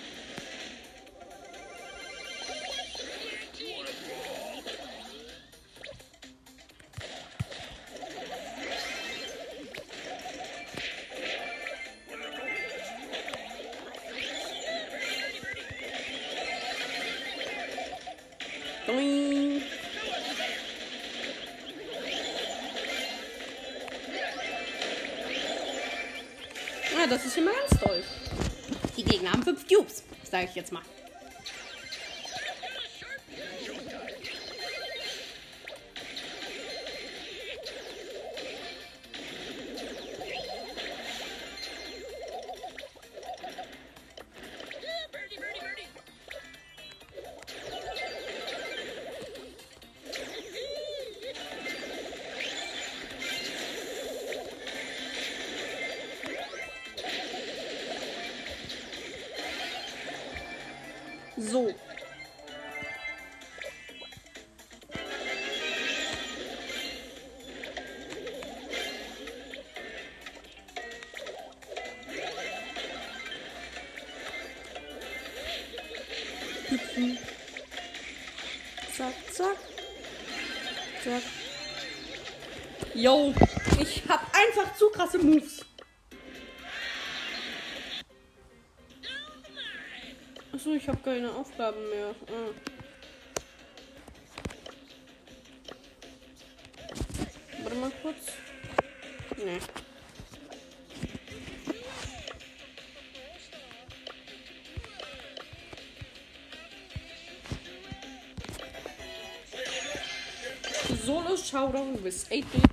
Sage 30.31 30.45
ich 30.45 30.55
jetzt 30.55 30.71
mal. 30.71 30.81
Ich 83.81 84.03
hab 84.07 84.21
einfach 84.35 84.75
zu 84.75 84.89
krasse 84.89 85.17
Moves. 85.17 85.65
Achso, 90.53 90.73
ich 90.73 90.87
habe 90.87 90.99
keine 91.03 91.33
Aufgaben 91.33 91.89
mehr. 91.89 92.13
Ah. 92.27 92.53
Warte 97.63 97.75
mal 97.77 97.91
kurz. 98.01 98.33
Nee. 99.37 99.59
Solo 111.05 111.35
Showdown 111.37 112.03
with 112.03 112.27
8-Bit. 112.29 112.70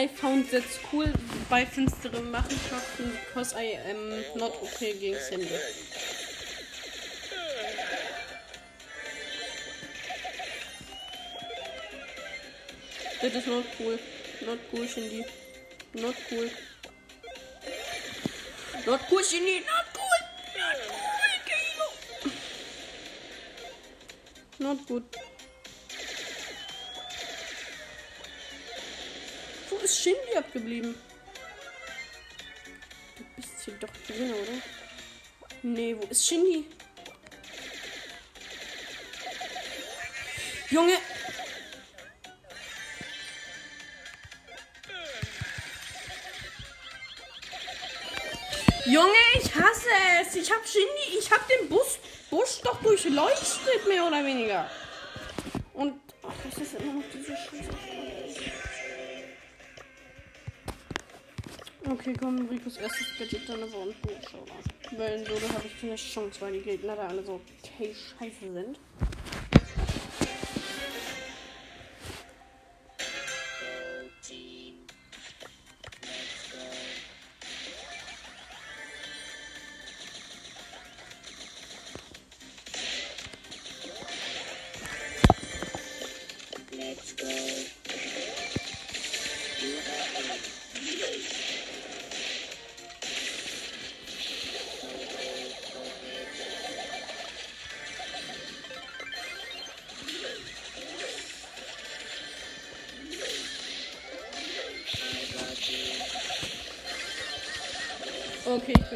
I 0.00 0.06
found 0.08 0.46
that's 0.50 0.78
cool 0.90 1.12
bei 1.50 1.66
finsteren 1.66 2.30
Machenschaften 2.30 3.12
because 3.26 3.54
I 3.54 3.76
am 3.86 4.08
not 4.34 4.52
okay 4.62 4.94
gegen 4.94 5.18
Cindy. 5.20 5.50
That 13.20 13.34
is 13.34 13.46
not 13.46 13.66
cool. 13.76 13.98
Not 14.46 14.58
cool, 14.70 14.86
Shindy. 14.86 15.22
Not 15.92 16.14
cool. 16.30 16.48
Not 18.86 19.00
cool, 19.06 19.22
Shindy. 19.22 19.60
Not 19.60 19.84
cool. 19.92 20.20
Not 20.56 20.76
cool, 20.88 21.30
Kilo. 21.44 22.32
Not 24.60 24.86
good. 24.88 25.19
Ist 30.00 30.04
Shindy 30.04 30.36
abgeblieben? 30.36 30.94
Du 33.16 33.24
bist 33.36 33.64
hier 33.64 33.74
doch 33.74 33.90
drin, 34.06 34.32
oder? 34.32 34.62
Nee, 35.62 35.94
wo 35.98 36.06
ist 36.06 36.26
Shindy? 36.26 36.64
Junge! 40.70 40.96
Junge, 48.86 49.12
ich 49.34 49.54
hasse 49.54 49.88
es. 50.22 50.34
Ich 50.34 50.50
hab 50.50 50.66
Shindy, 50.66 51.18
ich 51.18 51.30
hab 51.30 51.46
den 51.46 51.68
Bus, 51.68 51.98
Busch 52.30 52.60
doch 52.64 52.80
durchleuchtet, 52.82 53.86
mehr 53.86 54.06
oder 54.06 54.24
weniger. 54.24 54.70
Und 55.74 56.00
ach, 56.22 56.32
das 56.44 56.62
ist 56.62 56.74
immer 56.80 56.94
noch 56.94 57.04
diese 57.12 57.36
Scheiße. 57.36 57.79
Okay, 61.90 62.14
komm, 62.20 62.48
Ricos 62.48 62.76
erstes 62.76 63.18
Gadget 63.18 63.48
dann 63.48 63.64
aber 63.64 63.78
unten. 63.78 64.06
Mal. 64.06 64.96
Weil 64.96 65.26
so, 65.26 65.34
da 65.34 65.54
habe 65.54 65.66
ich 65.66 65.80
keine 65.80 65.96
Chance, 65.96 66.40
weil 66.40 66.52
die 66.52 66.60
Gegner 66.60 66.94
da 66.94 67.08
alle 67.08 67.24
so 67.24 67.40
okay 67.64 67.92
scheiße 67.92 68.52
sind. 68.52 68.78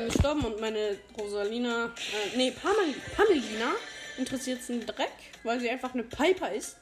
Gestorben 0.05 0.45
und 0.45 0.61
meine 0.61 0.99
Rosalina, 1.19 1.87
äh, 1.87 2.37
nee, 2.37 2.51
Pamel, 2.51 2.95
Pamelina 3.17 3.73
interessiert 4.19 4.61
einen 4.69 4.87
Dreck, 4.87 5.13
weil 5.43 5.61
sie 5.61 5.71
einfach 5.71 5.95
eine 5.95 6.05
Piper 6.05 6.53
ist. 6.53 6.77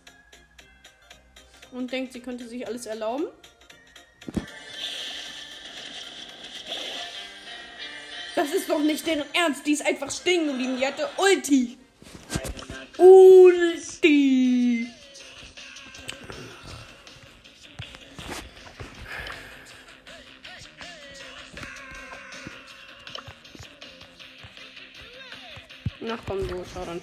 Und 1.72 1.90
denkt, 1.90 2.12
sie 2.12 2.20
könnte 2.20 2.46
sich 2.46 2.66
alles 2.66 2.86
erlauben. 2.86 3.26
Das 8.34 8.52
ist 8.52 8.68
doch 8.68 8.80
nicht 8.80 9.06
deren 9.06 9.24
Ernst, 9.34 9.66
die 9.66 9.72
ist 9.72 9.86
einfach 9.86 10.10
stehen 10.10 10.46
geblieben, 10.46 10.76
die 10.78 10.86
hatte 10.86 11.08
Ulti. 11.16 11.78
Ulti. 12.98 13.71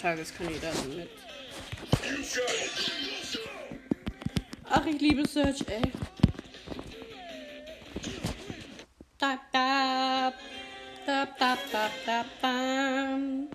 Tageskandidaten 0.02 0.96
mit. 0.96 1.10
Ach, 4.70 4.86
ich 4.86 5.02
liebe 5.02 5.28
Search, 5.28 5.64
ey. 5.68 5.82
Da, 9.18 9.38
da, 9.52 10.34
da, 11.06 11.26
da, 11.38 11.58
da, 11.72 11.90
da, 12.06 12.26
time. 12.42 13.48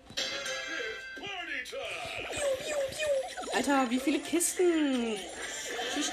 Alter, 3.55 3.91
wie 3.91 4.01
viele 4.01 4.19
Kisten? 4.19 5.17
Tschüss, 5.93 6.13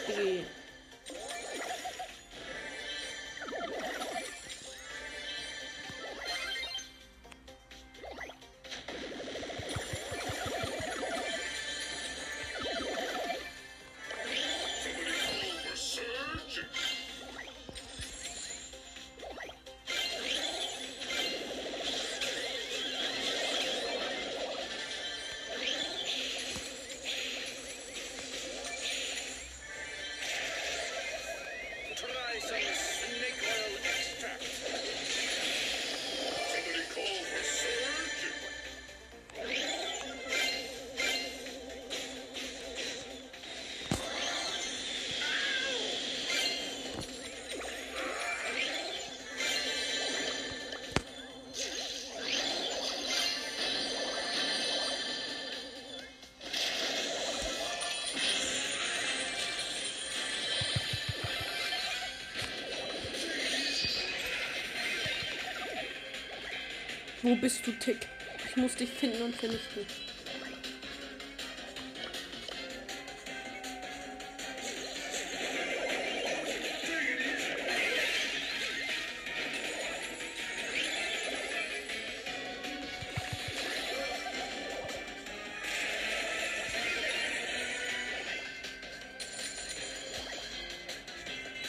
Wo 67.31 67.35
bist 67.37 67.65
du, 67.65 67.71
Tick? 67.71 68.09
Ich 68.45 68.57
muss 68.57 68.75
dich 68.75 68.89
finden 68.89 69.21
und 69.21 69.33
vernichten. 69.33 69.85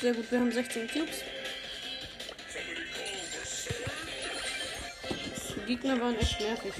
Sehr 0.01 0.13
gut, 0.13 0.29
wir 0.29 0.41
haben 0.41 0.51
16 0.51 0.89
Cubes. 0.89 1.23
Die 5.63 5.77
Gegner 5.77 6.01
waren 6.01 6.19
echt 6.19 6.41
nervig. 6.41 6.73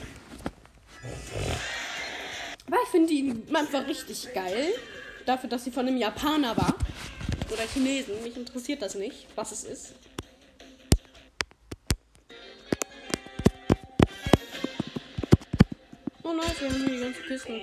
Aber 2.67 2.77
ich 2.83 2.89
finde 2.91 3.09
die 3.09 3.43
einfach 3.55 3.87
richtig 3.87 4.33
geil. 4.35 4.75
Dafür, 5.25 5.49
dass 5.49 5.63
sie 5.65 5.71
von 5.71 5.87
einem 5.87 5.99
Japaner 5.99 6.57
war. 6.57 6.77
Oder 7.53 7.63
Chinesen. 7.73 8.23
Mich 8.23 8.37
interessiert 8.37 8.83
das 8.83 8.97
nicht, 8.97 9.27
was 9.37 9.53
es 9.53 9.65
ist. 9.65 9.93
Oh 16.25 16.33
nice, 16.33 16.61
wir 16.61 16.71
haben 16.71 16.87
hier 16.87 16.89
die 16.89 17.01
ganzen 17.01 17.23
Kisten. 17.25 17.61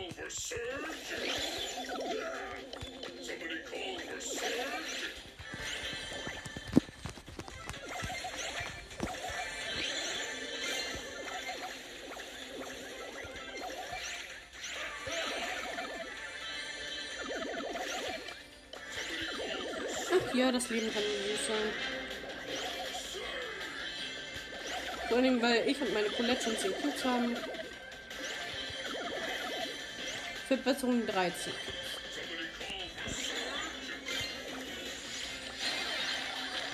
Das 20.52 20.70
Leben 20.72 20.92
kann 20.92 21.04
süß 21.04 21.48
sein. 21.48 21.58
Vor 25.08 25.18
allem, 25.18 25.40
weil 25.44 25.70
ich 25.70 25.80
und 25.80 25.94
meine 25.94 26.10
Colette 26.10 26.44
schon 26.44 26.58
10 26.58 26.74
Cubes 26.82 27.06
haben. 27.06 27.38
Verbesserung 30.48 31.06
13. 31.06 31.54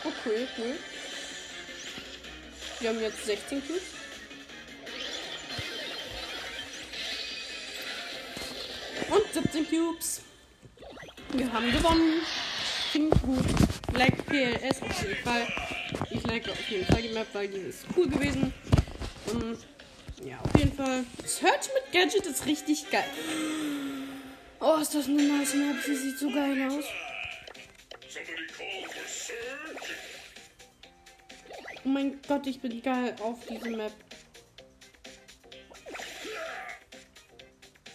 Oh, 0.06 0.12
cool, 0.26 0.48
cool. 0.58 0.76
Wir 2.80 2.90
haben 2.90 3.02
jetzt 3.02 3.26
16 3.26 3.62
Cubes. 3.68 3.82
Und 9.10 9.34
17 9.34 9.70
Cubes. 9.70 10.22
Wir 11.34 11.52
haben 11.52 11.72
gewonnen. 11.74 12.22
Klingt 12.96 13.22
gut. 13.24 13.46
Like 13.94 14.26
PLS 14.26 14.82
auf 14.82 15.02
jeden 15.02 15.18
Fall. 15.18 15.46
Ich 16.12 16.24
like 16.24 16.48
auf 16.48 16.70
jeden 16.70 16.86
Fall 16.86 17.02
die 17.02 17.10
Map, 17.10 17.28
weil 17.34 17.50
die 17.50 17.58
ist 17.58 17.86
cool 17.98 18.08
gewesen. 18.08 18.54
Und 19.34 19.58
ja, 20.26 20.40
auf 20.40 20.58
jeden 20.58 20.72
Fall. 20.72 21.04
Search 21.26 21.68
mit 21.74 21.92
Gadget 21.92 22.26
ist 22.26 22.46
richtig 22.46 22.90
geil. 22.90 23.04
Oh, 24.62 24.78
ist 24.80 24.96
das 24.96 25.08
eine 25.08 25.24
nice 25.24 25.56
Map. 25.56 25.76
Sie 25.86 25.94
sieht 25.94 26.18
so 26.18 26.32
geil 26.32 26.70
aus. 26.70 26.86
Oh 31.84 31.90
mein 31.90 32.22
Gott, 32.26 32.48
ich 32.48 32.62
bin 32.62 32.82
geil 32.82 33.14
auf 33.20 33.40
diese 33.46 33.72
Map. 33.72 33.92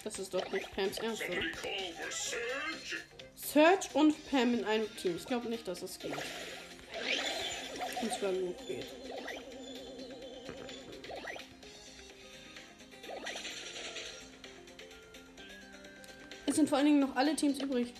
Das 0.04 0.18
ist 0.18 0.34
doch 0.34 0.52
nicht 0.52 0.70
Pams 0.76 0.98
Ernst, 0.98 1.22
oder? 1.26 1.40
Search 3.52 3.92
und 3.94 4.14
Pam 4.30 4.54
in 4.54 4.64
einem 4.64 4.86
Team. 4.96 5.16
Ich 5.16 5.26
glaube 5.26 5.48
nicht, 5.48 5.66
dass 5.66 5.82
es 5.82 5.98
geht. 5.98 6.12
Und 8.00 8.12
zwar 8.12 8.32
gut 8.32 8.56
geht. 8.68 8.86
Es 16.46 16.54
sind 16.54 16.68
vor 16.68 16.78
allen 16.78 16.86
Dingen 16.86 17.00
noch 17.00 17.16
alle 17.16 17.34
Teams 17.34 17.60
übrig. 17.60 17.92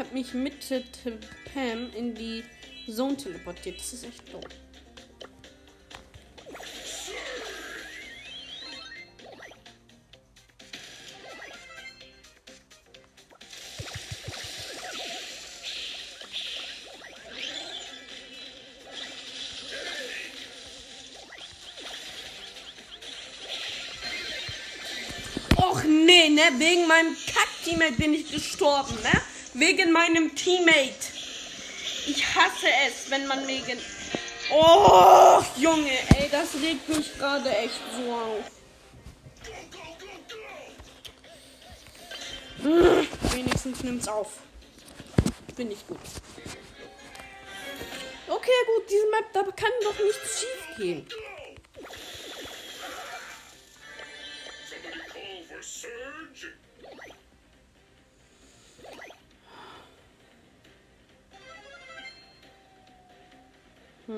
Habe 0.00 0.14
mich 0.14 0.32
mit 0.32 0.54
Pam 1.52 1.92
in 1.94 2.14
die 2.14 2.42
Zone 2.90 3.16
teleportiert. 3.16 3.78
Das 3.78 3.92
ist 3.92 4.04
echt 4.04 4.32
doof. 4.32 4.42
Och 25.56 25.84
nee, 25.84 26.30
ne? 26.30 26.40
Wegen 26.56 26.86
meinem 26.88 27.14
Kack-Teammate 27.26 27.92
bin 27.92 28.14
ich 28.14 28.30
gestorben, 28.32 28.94
ne? 29.02 29.29
Wegen 29.60 29.92
meinem 29.92 30.34
Teammate. 30.34 31.12
Ich 32.06 32.24
hasse 32.34 32.66
es, 32.88 33.10
wenn 33.10 33.26
man 33.26 33.46
wegen. 33.46 33.78
Oh, 34.50 35.42
Junge, 35.58 35.90
ey, 36.16 36.30
das 36.30 36.54
regt 36.62 36.88
mich 36.88 37.18
gerade 37.18 37.50
echt 37.50 37.78
so 37.94 38.10
auf. 38.10 38.50
Hm, 42.62 43.06
Wenigstens 43.34 43.82
nimmt's 43.82 44.08
auf. 44.08 44.38
Finde 45.54 45.74
ich 45.74 45.86
gut. 45.86 45.98
Okay, 48.28 48.60
gut, 48.66 48.90
diese 48.90 49.10
Map, 49.10 49.30
da 49.34 49.42
kann 49.42 49.72
doch 49.82 49.98
nichts 50.02 50.40
schief 50.40 50.76
gehen. 50.78 51.06
Hm. 64.10 64.16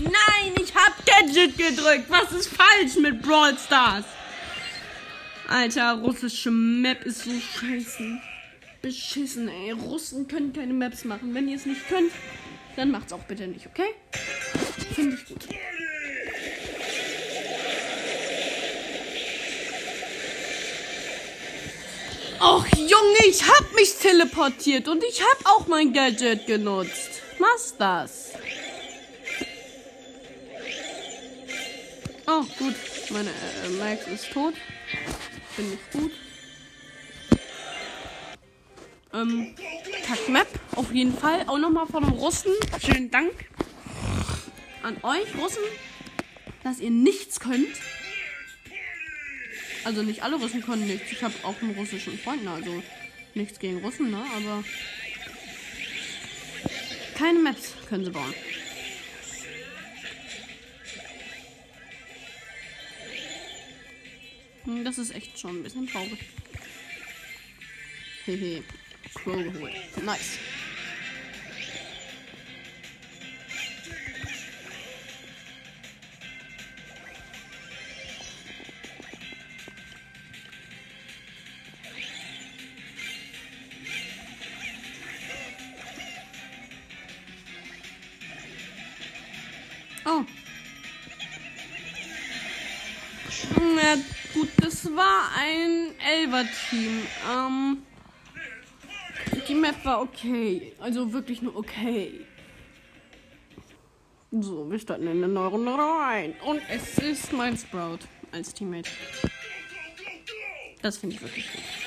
Nein, 0.00 0.54
ich 0.62 0.72
hab 0.76 1.04
Gadget 1.04 1.58
gedrückt. 1.58 2.04
Was 2.08 2.30
ist 2.30 2.50
falsch 2.50 2.94
mit 3.00 3.20
Brawl 3.20 3.58
Stars? 3.58 4.04
Alter, 5.48 5.94
russische 5.94 6.52
Map 6.52 7.04
ist 7.04 7.24
so 7.24 7.32
scheiße. 7.32 8.20
Beschissen, 8.80 9.48
ey. 9.48 9.72
Russen 9.72 10.28
können 10.28 10.52
keine 10.52 10.72
Maps 10.72 11.04
machen. 11.04 11.34
Wenn 11.34 11.48
ihr 11.48 11.56
es 11.56 11.66
nicht 11.66 11.88
könnt, 11.88 12.12
dann 12.76 12.90
macht's 12.90 13.12
auch 13.12 13.24
bitte 13.24 13.46
nicht, 13.46 13.66
okay? 13.66 13.94
Finde 14.94 15.16
ich 15.16 15.26
gut. 15.26 15.48
Och, 22.40 22.66
Junge, 22.76 23.26
ich 23.28 23.42
hab 23.48 23.74
mich 23.74 23.96
teleportiert 23.96 24.88
und 24.88 25.02
ich 25.04 25.22
hab 25.22 25.46
auch 25.46 25.66
mein 25.68 25.92
Gadget 25.92 26.46
genutzt. 26.46 27.22
Was 27.38 27.76
das? 27.78 28.32
Oh, 32.26 32.42
gut. 32.58 32.74
Meine 33.10 33.30
äh, 33.30 33.68
Max 33.78 34.06
ist 34.08 34.30
tot. 34.32 34.54
Finde 35.54 35.74
ich 35.74 35.98
gut. 35.98 36.12
Ähm, 39.12 39.54
Kack-Map, 40.06 40.48
auf 40.76 40.92
jeden 40.92 41.16
Fall. 41.16 41.44
Auch 41.46 41.58
nochmal 41.58 41.86
von 41.86 42.04
einem 42.04 42.12
Russen. 42.14 42.52
Vielen 42.80 43.10
Dank 43.10 43.32
an 44.82 44.96
euch, 45.02 45.34
Russen, 45.36 45.62
dass 46.62 46.80
ihr 46.80 46.90
nichts 46.90 47.40
könnt. 47.40 47.76
Also 49.84 50.02
nicht 50.02 50.22
alle 50.22 50.36
Russen 50.36 50.62
können 50.62 50.86
nichts. 50.86 51.12
Ich 51.12 51.22
habe 51.22 51.34
auch 51.44 51.60
einen 51.62 51.74
russischen 51.76 52.18
Freund, 52.18 52.44
ne, 52.44 52.50
also 52.50 52.82
nichts 53.34 53.58
gegen 53.58 53.78
Russen, 53.78 54.10
ne? 54.10 54.24
Aber 54.36 54.64
keine 57.16 57.38
Maps 57.38 57.72
können 57.88 58.04
sie 58.04 58.10
bauen. 58.10 58.34
Hm, 64.64 64.84
Das 64.84 64.98
ist 64.98 65.14
echt 65.14 65.38
schon 65.38 65.60
ein 65.60 65.62
bisschen 65.62 65.86
traurig. 65.88 66.18
Hehe. 68.24 68.64
Crow 69.14 69.36
geholt. 69.36 70.04
Nice. 70.04 70.38
Oh. 90.08 90.24
Na 93.74 93.96
gut, 94.32 94.48
das 94.58 94.86
war 94.94 95.30
ein 95.36 95.94
Elver-Team. 95.98 97.02
Ähm, 97.28 97.82
Map 99.66 99.84
war 99.84 100.00
okay. 100.02 100.72
Also 100.78 101.12
wirklich 101.12 101.42
nur 101.42 101.56
okay. 101.56 102.24
So, 104.30 104.70
wir 104.70 104.78
starten 104.78 105.04
in 105.04 105.24
eine 105.24 105.28
neue 105.28 105.48
Runde 105.48 105.72
rein. 105.72 106.34
Und 106.44 106.60
es 106.68 106.98
ist 106.98 107.32
mein 107.32 107.56
Sprout 107.56 107.98
als 108.30 108.54
Teammate. 108.54 108.90
Das 110.82 110.98
finde 110.98 111.16
ich 111.16 111.22
wirklich 111.22 111.50
gut. 111.50 111.85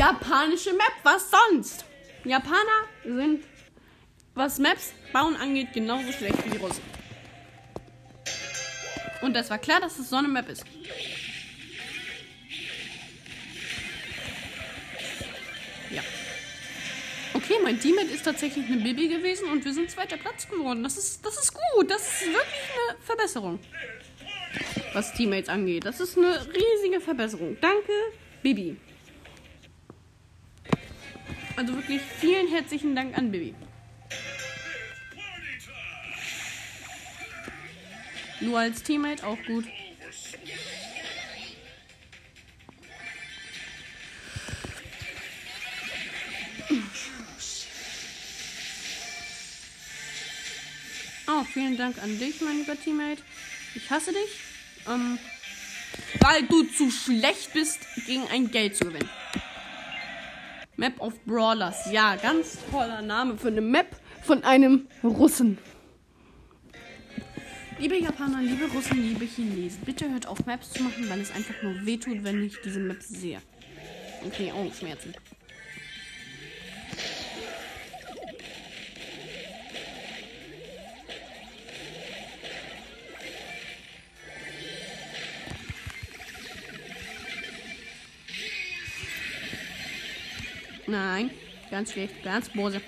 Japanische 0.00 0.72
Map, 0.72 0.94
was 1.02 1.30
sonst? 1.30 1.84
Japaner 2.24 2.88
sind, 3.04 3.44
was 4.34 4.58
Maps 4.58 4.94
bauen 5.12 5.36
angeht, 5.36 5.74
genauso 5.74 6.10
schlecht 6.10 6.42
wie 6.46 6.48
die 6.52 6.56
Russen. 6.56 6.82
Und 9.20 9.36
das 9.36 9.50
war 9.50 9.58
klar, 9.58 9.78
dass 9.78 9.98
es 9.98 10.08
so 10.08 10.16
eine 10.16 10.28
Map 10.28 10.48
ist. 10.48 10.64
Ja. 15.90 16.02
Okay, 17.34 17.56
mein 17.62 17.78
Teammate 17.78 18.08
ist 18.08 18.24
tatsächlich 18.24 18.64
eine 18.70 18.78
Bibi 18.78 19.08
gewesen 19.08 19.50
und 19.50 19.62
wir 19.66 19.74
sind 19.74 19.90
zweiter 19.90 20.16
Platz 20.16 20.48
geworden. 20.48 20.82
Das 20.82 20.96
ist, 20.96 21.22
das 21.26 21.36
ist 21.42 21.52
gut. 21.52 21.90
Das 21.90 22.00
ist 22.00 22.22
wirklich 22.22 22.70
eine 22.88 22.98
Verbesserung. 23.02 23.60
Was 24.94 25.12
Teammates 25.12 25.50
angeht. 25.50 25.84
Das 25.84 26.00
ist 26.00 26.16
eine 26.16 26.40
riesige 26.46 27.02
Verbesserung. 27.02 27.58
Danke, 27.60 27.92
Bibi. 28.42 28.78
Also 31.60 31.74
wirklich 31.74 32.00
vielen 32.00 32.48
herzlichen 32.48 32.96
Dank 32.96 33.18
an 33.18 33.30
Bibi. 33.30 33.54
Nur 38.40 38.58
als 38.58 38.82
Teammate 38.82 39.26
auch 39.26 39.36
gut. 39.46 39.66
Oh, 51.26 51.44
vielen 51.52 51.76
Dank 51.76 52.02
an 52.02 52.18
dich, 52.18 52.40
mein 52.40 52.56
lieber 52.56 52.80
Teammate. 52.80 53.20
Ich 53.74 53.90
hasse 53.90 54.12
dich, 54.12 54.40
ähm, 54.88 55.18
weil 56.20 56.42
du 56.44 56.62
zu 56.62 56.90
schlecht 56.90 57.52
bist, 57.52 57.80
gegen 58.06 58.26
ein 58.28 58.50
Geld 58.50 58.78
zu 58.78 58.86
gewinnen. 58.86 59.10
Map 60.80 60.98
of 60.98 61.12
Brawlers. 61.26 61.92
Ja, 61.92 62.16
ganz 62.16 62.56
toller 62.70 63.02
Name 63.02 63.36
für 63.36 63.48
eine 63.48 63.60
Map 63.60 63.94
von 64.22 64.42
einem 64.44 64.88
Russen. 65.04 65.58
Liebe 67.78 67.98
Japaner, 67.98 68.40
liebe 68.40 68.64
Russen, 68.64 68.96
liebe 68.96 69.26
Chinesen, 69.26 69.82
bitte 69.84 70.10
hört 70.10 70.26
auf 70.26 70.46
Maps 70.46 70.70
zu 70.70 70.82
machen, 70.82 71.06
weil 71.10 71.20
es 71.20 71.32
einfach 71.32 71.62
nur 71.62 71.84
wehtut, 71.84 72.24
wenn 72.24 72.42
ich 72.42 72.56
diese 72.64 72.80
Maps 72.80 73.10
sehe. 73.10 73.42
Okay, 74.26 74.52
Augenschmerzen. 74.52 75.12
Nein, 90.90 91.30
ganz 91.70 91.92
schlecht, 91.92 92.20
ganz 92.24 92.48
bose. 92.48 92.80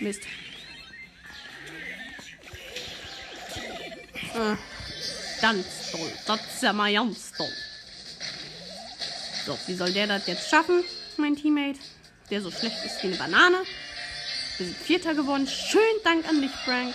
Mist. 0.00 0.22
Ah, 4.34 4.56
ganz 5.40 5.92
toll. 5.92 6.12
Das 6.26 6.40
ist 6.40 6.62
ja 6.64 6.72
mal 6.72 6.92
ganz 6.92 7.32
toll. 7.34 7.46
So, 9.46 9.56
wie 9.68 9.74
soll 9.74 9.92
der 9.92 10.08
das 10.08 10.26
jetzt 10.26 10.50
schaffen, 10.50 10.82
mein 11.18 11.36
Teammate? 11.36 11.78
Der 12.32 12.42
so 12.42 12.50
schlecht 12.50 12.84
ist 12.84 13.00
wie 13.04 13.08
eine 13.08 13.16
Banane. 13.16 13.58
Wir 14.56 14.66
sind 14.66 14.76
Vierter 14.76 15.14
geworden. 15.14 15.46
Schönen 15.46 16.02
Dank 16.02 16.28
an 16.28 16.42
dich, 16.42 16.50
Frank. 16.64 16.92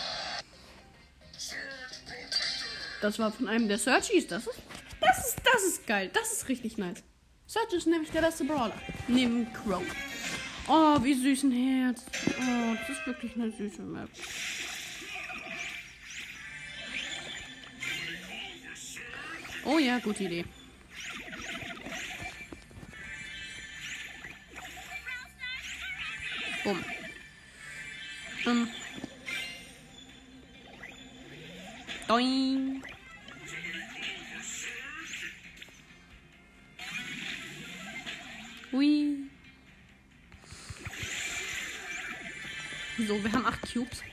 Das 3.04 3.20
war 3.20 3.34
von 3.34 3.50
einem 3.50 3.68
der 3.68 3.78
Searchies. 3.78 4.28
Das 4.28 4.48
ist, 4.48 4.62
das 5.02 5.28
ist, 5.28 5.42
das 5.44 5.64
ist 5.64 5.86
geil. 5.86 6.10
Das 6.14 6.32
ist 6.32 6.48
richtig 6.48 6.78
nice. 6.78 7.04
Search 7.46 7.74
ist 7.74 7.86
nämlich 7.86 8.12
der 8.12 8.22
beste 8.22 8.46
Brawler. 8.46 8.72
Neben 9.10 9.52
Crow. 9.52 9.84
Oh, 10.70 11.04
wie 11.04 11.14
süß 11.14 11.44
ein 11.44 11.52
Herz. 11.52 12.06
Oh, 12.40 12.76
das 12.80 12.98
ist 12.98 13.06
wirklich 13.06 13.36
eine 13.36 13.52
süße 13.52 13.82
Map. 13.82 14.08
Oh 19.66 19.80
ja, 19.80 20.00
gute 20.00 20.24
Idee. 20.24 20.46
Bumm. 26.64 26.86
Ähm. 28.46 28.70
Doing. 32.08 32.93
Cubes. 43.74 44.04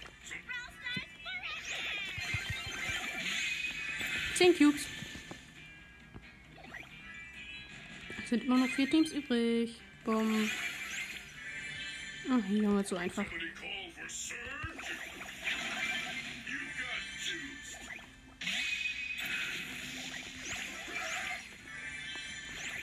Zehn 4.35 4.57
Cubes. 4.57 4.87
Es 8.23 8.31
sind 8.31 8.45
immer 8.45 8.57
noch 8.57 8.69
vier 8.69 8.89
Teams 8.89 9.13
übrig. 9.13 9.79
Bumm. 10.05 10.51
Ach, 12.31 12.49
Junge, 12.49 12.85
zu 12.85 12.97
einfach. 12.97 13.27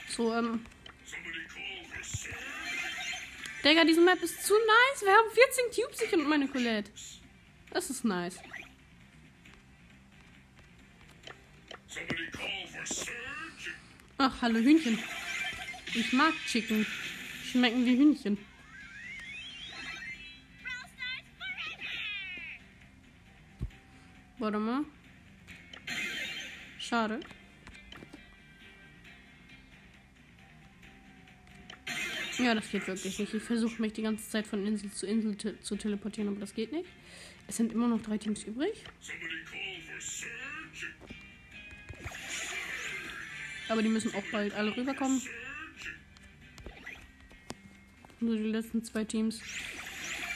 So, 0.08 0.34
ähm. 0.34 0.67
Digga, 3.68 3.84
diese 3.84 4.00
Map 4.00 4.22
ist 4.22 4.46
zu 4.46 4.54
nice. 4.54 5.02
Wir 5.02 5.12
haben 5.12 5.30
14 5.30 5.84
Cubes, 5.84 6.00
ich 6.00 6.12
und 6.14 6.26
meine 6.26 6.48
Colette. 6.48 6.90
Das 7.70 7.90
ist 7.90 8.02
nice. 8.02 8.38
Ach, 14.16 14.40
hallo 14.40 14.58
Hühnchen. 14.58 14.98
Ich 15.94 16.12
mag 16.14 16.32
Chicken. 16.46 16.86
Schmecken 17.44 17.84
wie 17.84 17.98
Hühnchen. 17.98 18.38
Warte 24.38 24.58
mal. 24.58 24.84
Schade. 26.78 27.20
Ja, 32.38 32.54
das 32.54 32.70
geht 32.70 32.86
wirklich 32.86 33.18
nicht. 33.18 33.34
Ich 33.34 33.42
versuche 33.42 33.82
mich 33.82 33.92
die 33.92 34.02
ganze 34.02 34.28
Zeit 34.28 34.46
von 34.46 34.64
Insel 34.64 34.90
zu 34.92 35.06
Insel 35.06 35.34
te 35.34 35.60
zu 35.60 35.76
teleportieren, 35.76 36.28
aber 36.30 36.40
das 36.40 36.54
geht 36.54 36.72
nicht. 36.72 36.88
Es 37.48 37.56
sind 37.56 37.72
immer 37.72 37.88
noch 37.88 38.00
drei 38.00 38.16
Teams 38.16 38.44
übrig. 38.44 38.84
Aber 43.68 43.82
die 43.82 43.88
müssen 43.88 44.14
auch 44.14 44.22
bald 44.30 44.54
alle 44.54 44.76
rüberkommen. 44.76 45.20
Nur 48.20 48.36
die 48.36 48.44
letzten 48.44 48.84
zwei 48.84 49.04
Teams. 49.04 49.40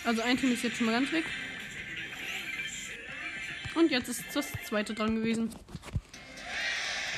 Also 0.05 0.23
ein 0.23 0.37
Team 0.37 0.53
ist 0.53 0.63
jetzt 0.63 0.79
schon 0.79 0.87
mal 0.87 0.93
ganz 0.93 1.13
weg. 1.13 1.25
Und 3.75 3.91
jetzt 3.91 4.09
ist 4.09 4.25
das 4.35 4.51
zweite 4.69 4.93
dran 4.93 5.17
gewesen. 5.17 5.51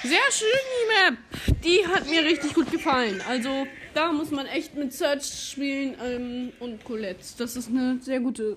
Sehr 0.03 0.31
schön, 0.31 0.49
die 0.71 1.13
Map. 1.13 1.54
Die 1.65 1.87
hat 1.87 2.09
mir 2.09 2.23
richtig 2.23 2.53
gut 2.53 2.71
gefallen. 2.71 3.23
Also, 3.27 3.67
da 3.95 4.13
muss 4.13 4.31
man 4.31 4.47
echt 4.47 4.75
mit 4.75 4.93
Search 4.93 5.25
spielen 5.25 5.97
ähm, 6.05 6.53
und 6.61 6.85
Colette. 6.85 7.25
Das 7.39 7.57
ist 7.57 7.69
eine 7.69 7.99
sehr 8.01 8.21
gute 8.21 8.57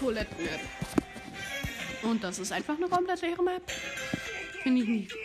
Colette-Map. 0.00 0.60
Und 2.02 2.24
das 2.24 2.38
ist 2.38 2.50
einfach 2.50 2.76
eine 2.76 2.88
komplett 2.88 3.22
leere 3.22 3.42
Map. 3.42 3.62
Finde 4.62 4.82
ich 4.82 4.88
nicht. 4.88 5.12
gut. 5.12 5.20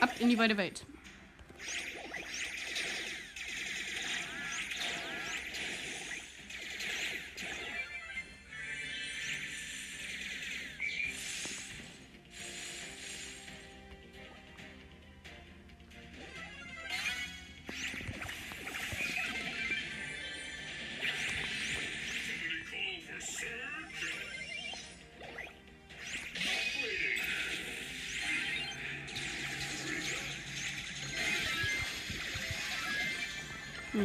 Ab 0.00 0.10
in 0.18 0.28
die 0.28 0.38
weite 0.38 0.56
Welt. 0.56 0.84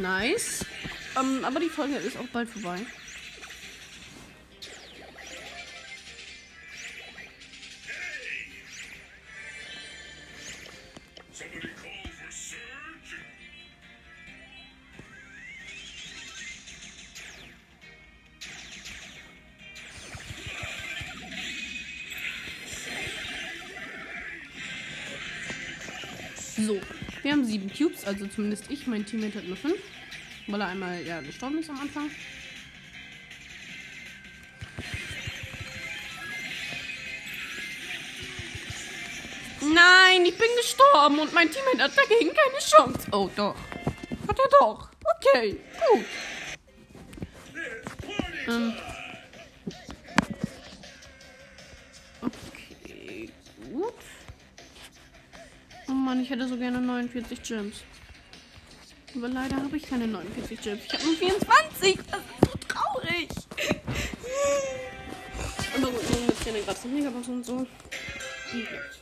Nice. 0.00 0.64
Ähm, 1.18 1.44
aber 1.44 1.60
die 1.60 1.68
Folge 1.68 1.96
ist 1.96 2.16
auch 2.16 2.26
bald 2.32 2.48
vorbei. 2.48 2.78
So, 26.66 26.78
wir 27.22 27.32
haben 27.32 27.44
sieben 27.44 27.70
Cubes, 27.72 28.04
also 28.04 28.26
zumindest 28.26 28.70
ich. 28.70 28.86
Mein 28.86 29.04
Teammate 29.04 29.38
hat 29.38 29.46
nur 29.46 29.56
fünf, 29.56 29.78
weil 30.46 30.60
er 30.60 30.68
einmal 30.68 31.02
ja 31.04 31.20
gestorben 31.20 31.58
ist 31.58 31.70
am 31.70 31.80
Anfang. 31.80 32.10
Nein, 39.60 40.24
ich 40.24 40.36
bin 40.36 40.48
gestorben 40.56 41.18
und 41.18 41.32
mein 41.34 41.50
Teammate 41.50 41.82
hat 41.84 41.92
dagegen 41.96 42.30
keine 42.34 42.58
Chance. 42.58 43.06
Oh, 43.12 43.28
doch. 43.36 43.56
Hat 44.26 44.38
er 44.38 44.48
doch. 44.58 44.88
Okay, 45.18 45.56
gut. 45.92 46.04
Ähm. 48.48 48.72
Ich 56.30 56.36
hätte 56.36 56.46
so 56.46 56.56
gerne 56.56 56.80
49 56.80 57.42
Gems. 57.42 57.78
Aber 59.16 59.28
leider 59.28 59.56
habe 59.56 59.76
ich 59.76 59.82
keine 59.82 60.06
49 60.06 60.60
Gems. 60.60 60.80
Ich 60.86 60.92
habe 60.92 61.04
nur 61.04 61.16
24. 61.16 61.98
Das 62.08 62.20
ist 62.20 62.44
so 62.44 62.52
traurig. 62.68 63.28
Aber 65.76 65.90
gut, 65.90 66.10
nun 66.10 66.26
gibt 66.28 66.38
es 66.38 66.46
ja 66.46 66.52
eine 66.52 66.62
gratis 66.62 66.84
Megabox 66.84 67.26
und 67.26 67.44
so. 67.44 67.54
Und. 67.56 67.66
Party! 68.54 69.00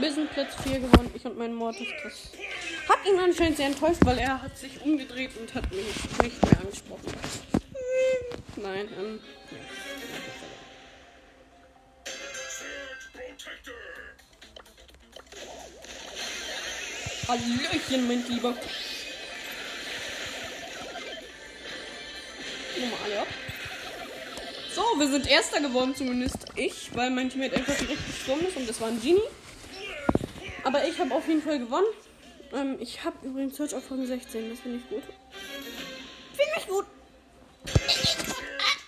Wir 0.00 0.10
sind 0.10 0.32
Platz 0.32 0.54
4 0.62 0.80
gewonnen. 0.80 1.10
Ich 1.14 1.26
und 1.26 1.36
mein 1.36 1.54
Mortis. 1.54 1.88
Das 2.02 2.32
hat 2.88 3.06
ihn 3.06 3.18
anscheinend 3.18 3.56
sehr 3.56 3.66
enttäuscht, 3.66 4.00
weil 4.04 4.18
er 4.18 4.42
hat 4.42 4.56
sich 4.56 4.80
umgedreht 4.82 5.30
und 5.38 5.54
hat 5.54 5.70
mich 5.70 5.86
nicht 6.22 6.42
mehr 6.42 6.60
angesprochen. 6.60 7.12
Nein, 8.56 8.88
ähm. 8.98 9.20
Protector! 13.12 13.74
Hallöchen, 17.28 18.08
mein 18.08 18.26
Lieber. 18.28 18.54
Nochmal, 22.80 23.10
ja. 23.10 23.26
So, 24.74 24.82
wir 24.98 25.08
sind 25.08 25.26
Erster 25.26 25.60
geworden, 25.60 25.94
zumindest 25.94 26.38
ich, 26.56 26.94
weil 26.94 27.10
mein 27.10 27.30
Teammate 27.30 27.56
einfach 27.56 27.76
direkt 27.76 28.06
gestorben 28.06 28.46
ist 28.46 28.56
und 28.56 28.68
das 28.68 28.80
war 28.80 28.88
ein 28.88 29.00
Genie. 29.00 29.20
Aber 30.64 30.86
ich 30.86 30.98
habe 30.98 31.14
auf 31.14 31.26
jeden 31.28 31.42
Fall 31.42 31.58
gewonnen. 31.58 31.86
Ähm, 32.52 32.76
ich 32.80 33.04
habe 33.04 33.26
übrigens 33.26 33.56
Search 33.56 33.74
auf 33.74 33.90
Rang 33.90 34.04
16, 34.04 34.50
das 34.50 34.60
finde 34.60 34.78
ich 34.78 34.88
gut. 34.88 35.02
Finde 36.32 36.52
ich 36.58 36.66
gut. 36.66 36.86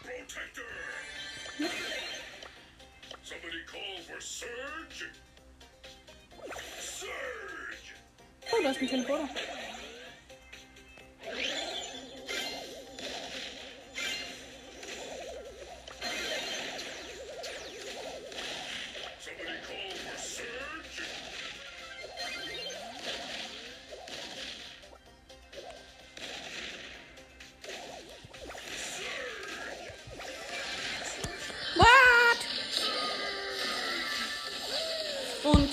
Protector! 0.02 0.64
Somebody 3.22 3.64
call 3.66 4.02
for 4.06 4.20
Surge! 4.20 5.10
Surge! 6.80 7.94
Oh, 8.52 8.62
da 8.62 8.70
ist 8.70 8.80
ein 8.80 8.88
Teleporter. 8.88 9.28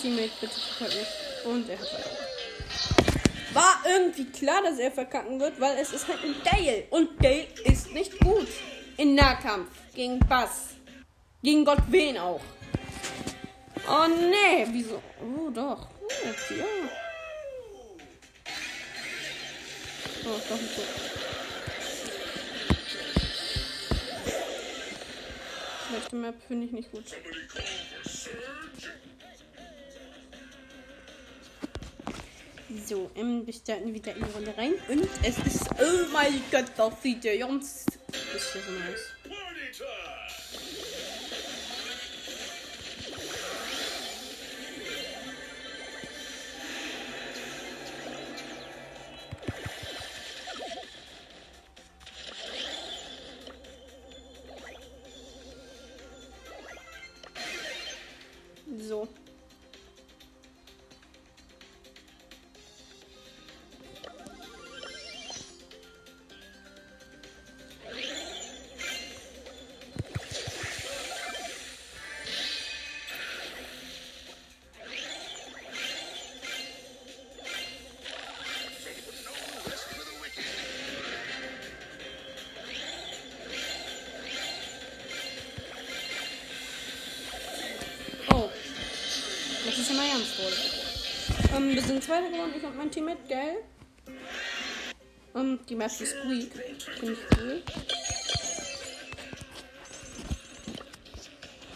Teammate, 0.09 0.31
bitte 0.41 0.59
verkack. 0.77 1.07
Und 1.45 1.69
er 1.69 1.79
hat 1.79 1.87
verkackt. 1.87 2.17
War 3.53 3.83
irgendwie 3.85 4.25
klar, 4.25 4.61
dass 4.63 4.79
er 4.79 4.91
verkacken 4.91 5.39
wird, 5.39 5.59
weil 5.59 5.77
es 5.77 5.91
ist 5.91 6.07
halt 6.07 6.23
ein 6.23 6.35
Dale. 6.43 6.85
Und 6.89 7.23
Dale 7.23 7.47
ist 7.65 7.91
nicht 7.93 8.19
gut. 8.19 8.47
In 8.97 9.15
Nahkampf. 9.15 9.69
Gegen 9.95 10.19
Bass. 10.19 10.75
Gegen 11.43 11.65
Gott 11.65 11.81
wen 11.87 12.17
auch. 12.17 12.41
Oh 13.87 14.07
nee, 14.07 14.67
wieso? 14.71 15.01
Oh 15.21 15.49
doch. 15.49 15.87
Oh, 16.01 16.53
ja. 16.53 16.65
Oh, 20.25 20.39
doch 20.49 20.61
nicht 20.61 20.75
gut. 20.75 20.85
Map 26.11 26.35
finde 26.47 26.65
ich 26.65 26.71
nicht 26.71 26.91
gut. 26.91 27.05
So, 32.85 33.09
ähm, 33.15 33.45
wir 33.47 33.53
starten 33.53 33.91
wieder 33.93 34.15
in 34.15 34.23
die 34.23 34.31
Runde 34.31 34.53
rein. 34.55 34.73
Und 34.87 35.09
es 35.23 35.37
ist. 35.39 35.69
Oh 35.79 36.05
mein 36.13 36.41
Gott, 36.51 36.65
das 36.77 37.01
sieht 37.01 37.23
ja 37.23 37.35
ganz. 37.35 37.85
Das 38.11 38.43
ja 38.55 38.61
so 38.61 38.71
nice. 38.71 39.15
Ähm, 91.69 91.75
wir 91.75 91.81
sind 91.83 92.03
Zweiter 92.03 92.29
geworden, 92.29 92.53
ich 92.55 92.63
und 92.63 92.77
mein 92.77 92.91
Teammate, 92.91 93.19
gell? 93.27 93.63
Ähm, 95.35 95.59
die 95.67 95.75
Map 95.75 95.91
ist 95.91 96.15
Squeak. 96.17 96.51
Finde 96.99 97.13
ich 97.13 97.37
cool. 97.37 97.61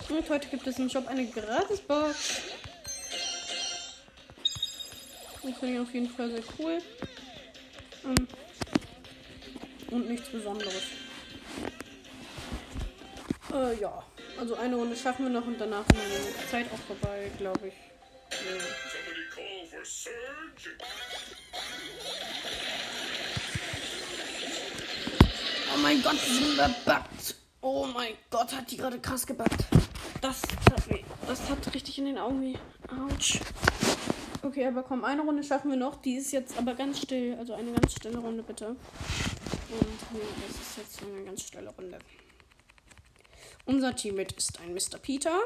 Und 0.10 0.30
heute 0.30 0.48
gibt 0.48 0.68
es 0.68 0.80
im 0.80 0.90
Shop 0.90 1.08
eine 1.08 1.26
Gratisbox. 1.26 2.42
Das 5.44 5.58
finde 5.60 5.74
ich 5.74 5.80
auf 5.80 5.94
jeden 5.94 6.10
Fall 6.10 6.32
sehr 6.32 6.44
cool. 6.58 6.80
Ähm, 8.06 8.28
und 9.92 10.10
nichts 10.10 10.30
Besonderes. 10.30 10.84
Äh, 13.54 13.80
ja. 13.80 14.04
Also 14.40 14.56
eine 14.56 14.76
Runde 14.76 14.96
schaffen 14.96 15.26
wir 15.26 15.40
noch 15.40 15.46
und 15.46 15.60
danach 15.60 15.86
ist 15.88 15.96
meine 15.96 16.50
Zeit 16.50 16.66
auch 16.74 16.80
vorbei, 16.88 17.30
glaube 17.38 17.68
ich. 17.68 17.74
Ja. 18.32 18.83
Oh 25.74 25.78
mein 25.82 26.02
Gott, 26.02 26.18
die 26.28 26.34
sind 26.34 26.56
verbuggt. 26.56 27.36
Oh 27.62 27.88
mein 27.94 28.14
Gott, 28.30 28.54
hat 28.54 28.70
die 28.70 28.78
gerade 28.78 29.00
krass 29.00 29.26
gebuggt. 29.26 29.66
Das 30.22 30.42
tat 30.42 30.90
weh. 30.90 31.04
Das 31.28 31.48
tat 31.48 31.74
richtig 31.74 31.98
in 32.00 32.06
den 32.06 32.18
Augen 32.18 32.42
weh. 32.42 32.56
Autsch. 32.90 33.40
Okay, 34.42 34.68
aber 34.68 34.84
komm, 34.84 35.06
eine 35.06 35.22
Runde 35.22 35.44
schaffen 35.44 35.72
wir 35.72 35.78
noch. 35.78 36.02
Die 36.02 36.16
ist 36.16 36.32
jetzt 36.32 36.58
aber 36.58 36.76
ganz 36.76 37.02
still. 37.02 37.36
Also 37.40 37.54
eine 37.54 37.72
ganz 37.72 37.94
stille 37.94 38.18
Runde, 38.18 38.44
bitte. 38.44 38.68
Und 38.68 38.78
ja, 38.80 40.26
das 40.48 40.62
ist 40.62 40.78
jetzt 40.78 41.02
eine 41.02 41.24
ganz 41.24 41.44
schnelle 41.44 41.70
Runde. 41.70 42.00
Unser 43.66 43.96
Teammate 43.96 44.36
ist 44.36 44.60
ein 44.60 44.74
Mr. 44.74 45.00
Peter. 45.02 45.40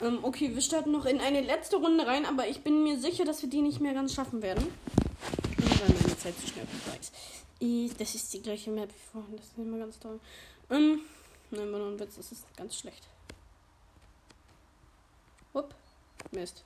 Ähm, 0.00 0.18
okay, 0.22 0.54
wir 0.54 0.60
starten 0.60 0.92
noch 0.92 1.06
in 1.06 1.20
eine 1.20 1.40
letzte 1.40 1.76
Runde 1.76 2.06
rein, 2.06 2.26
aber 2.26 2.48
ich 2.48 2.62
bin 2.62 2.82
mir 2.82 2.98
sicher, 2.98 3.24
dass 3.24 3.42
wir 3.42 3.48
die 3.48 3.62
nicht 3.62 3.80
mehr 3.80 3.94
ganz 3.94 4.14
schaffen 4.14 4.42
werden. 4.42 4.66
Meine 5.58 6.18
Zeit 6.18 6.34
zu 6.38 6.46
schnell 6.48 7.90
Das 7.98 8.14
ist 8.14 8.32
die 8.34 8.42
gleiche 8.42 8.70
Map 8.70 8.90
wie 8.90 9.10
vorhin, 9.12 9.36
das 9.36 9.46
ist 9.46 9.58
immer 9.58 9.78
ganz 9.78 9.98
toll. 9.98 10.20
Ähm, 10.70 11.00
nein, 11.50 11.72
war 11.72 11.78
nur 11.78 11.88
ein 11.92 12.00
Witz, 12.00 12.16
das 12.16 12.32
ist 12.32 12.44
ganz 12.56 12.76
schlecht. 12.76 13.08
Upp, 15.52 15.74
Mist. 16.32 16.64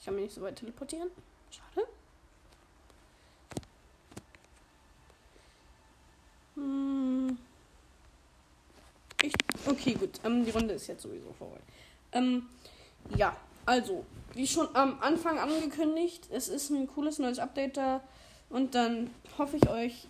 Ich 0.00 0.06
kann 0.06 0.14
mich 0.14 0.24
nicht 0.24 0.34
so 0.34 0.40
weit 0.40 0.56
teleportieren. 0.56 1.10
Schade. 1.50 1.86
Hm. 6.54 7.36
Ich, 9.22 9.34
okay, 9.66 9.92
gut. 9.92 10.18
Ähm, 10.24 10.42
die 10.46 10.50
Runde 10.52 10.72
ist 10.72 10.86
jetzt 10.86 11.02
sowieso 11.02 11.34
vorbei. 11.34 11.60
Ähm, 12.12 12.46
ja, 13.14 13.36
also, 13.66 14.06
wie 14.32 14.46
schon 14.46 14.74
am 14.74 14.98
Anfang 15.02 15.38
angekündigt, 15.38 16.28
es 16.30 16.48
ist 16.48 16.70
ein 16.70 16.86
cooles 16.86 17.18
neues 17.18 17.38
Update 17.38 17.76
da. 17.76 18.02
Und 18.48 18.74
dann 18.74 19.10
hoffe 19.36 19.58
ich 19.58 19.68
euch, 19.68 20.08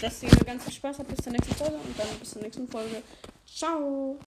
dass 0.00 0.22
ihr 0.24 0.28
ganz 0.44 0.64
viel 0.64 0.72
Spaß 0.72 0.98
habt 0.98 1.08
bis 1.08 1.22
zur 1.22 1.32
nächsten 1.32 1.54
Folge 1.54 1.76
und 1.76 1.96
dann 1.96 2.08
bis 2.18 2.32
zur 2.32 2.42
nächsten 2.42 2.66
Folge. 2.66 3.02
Ciao! 3.46 4.18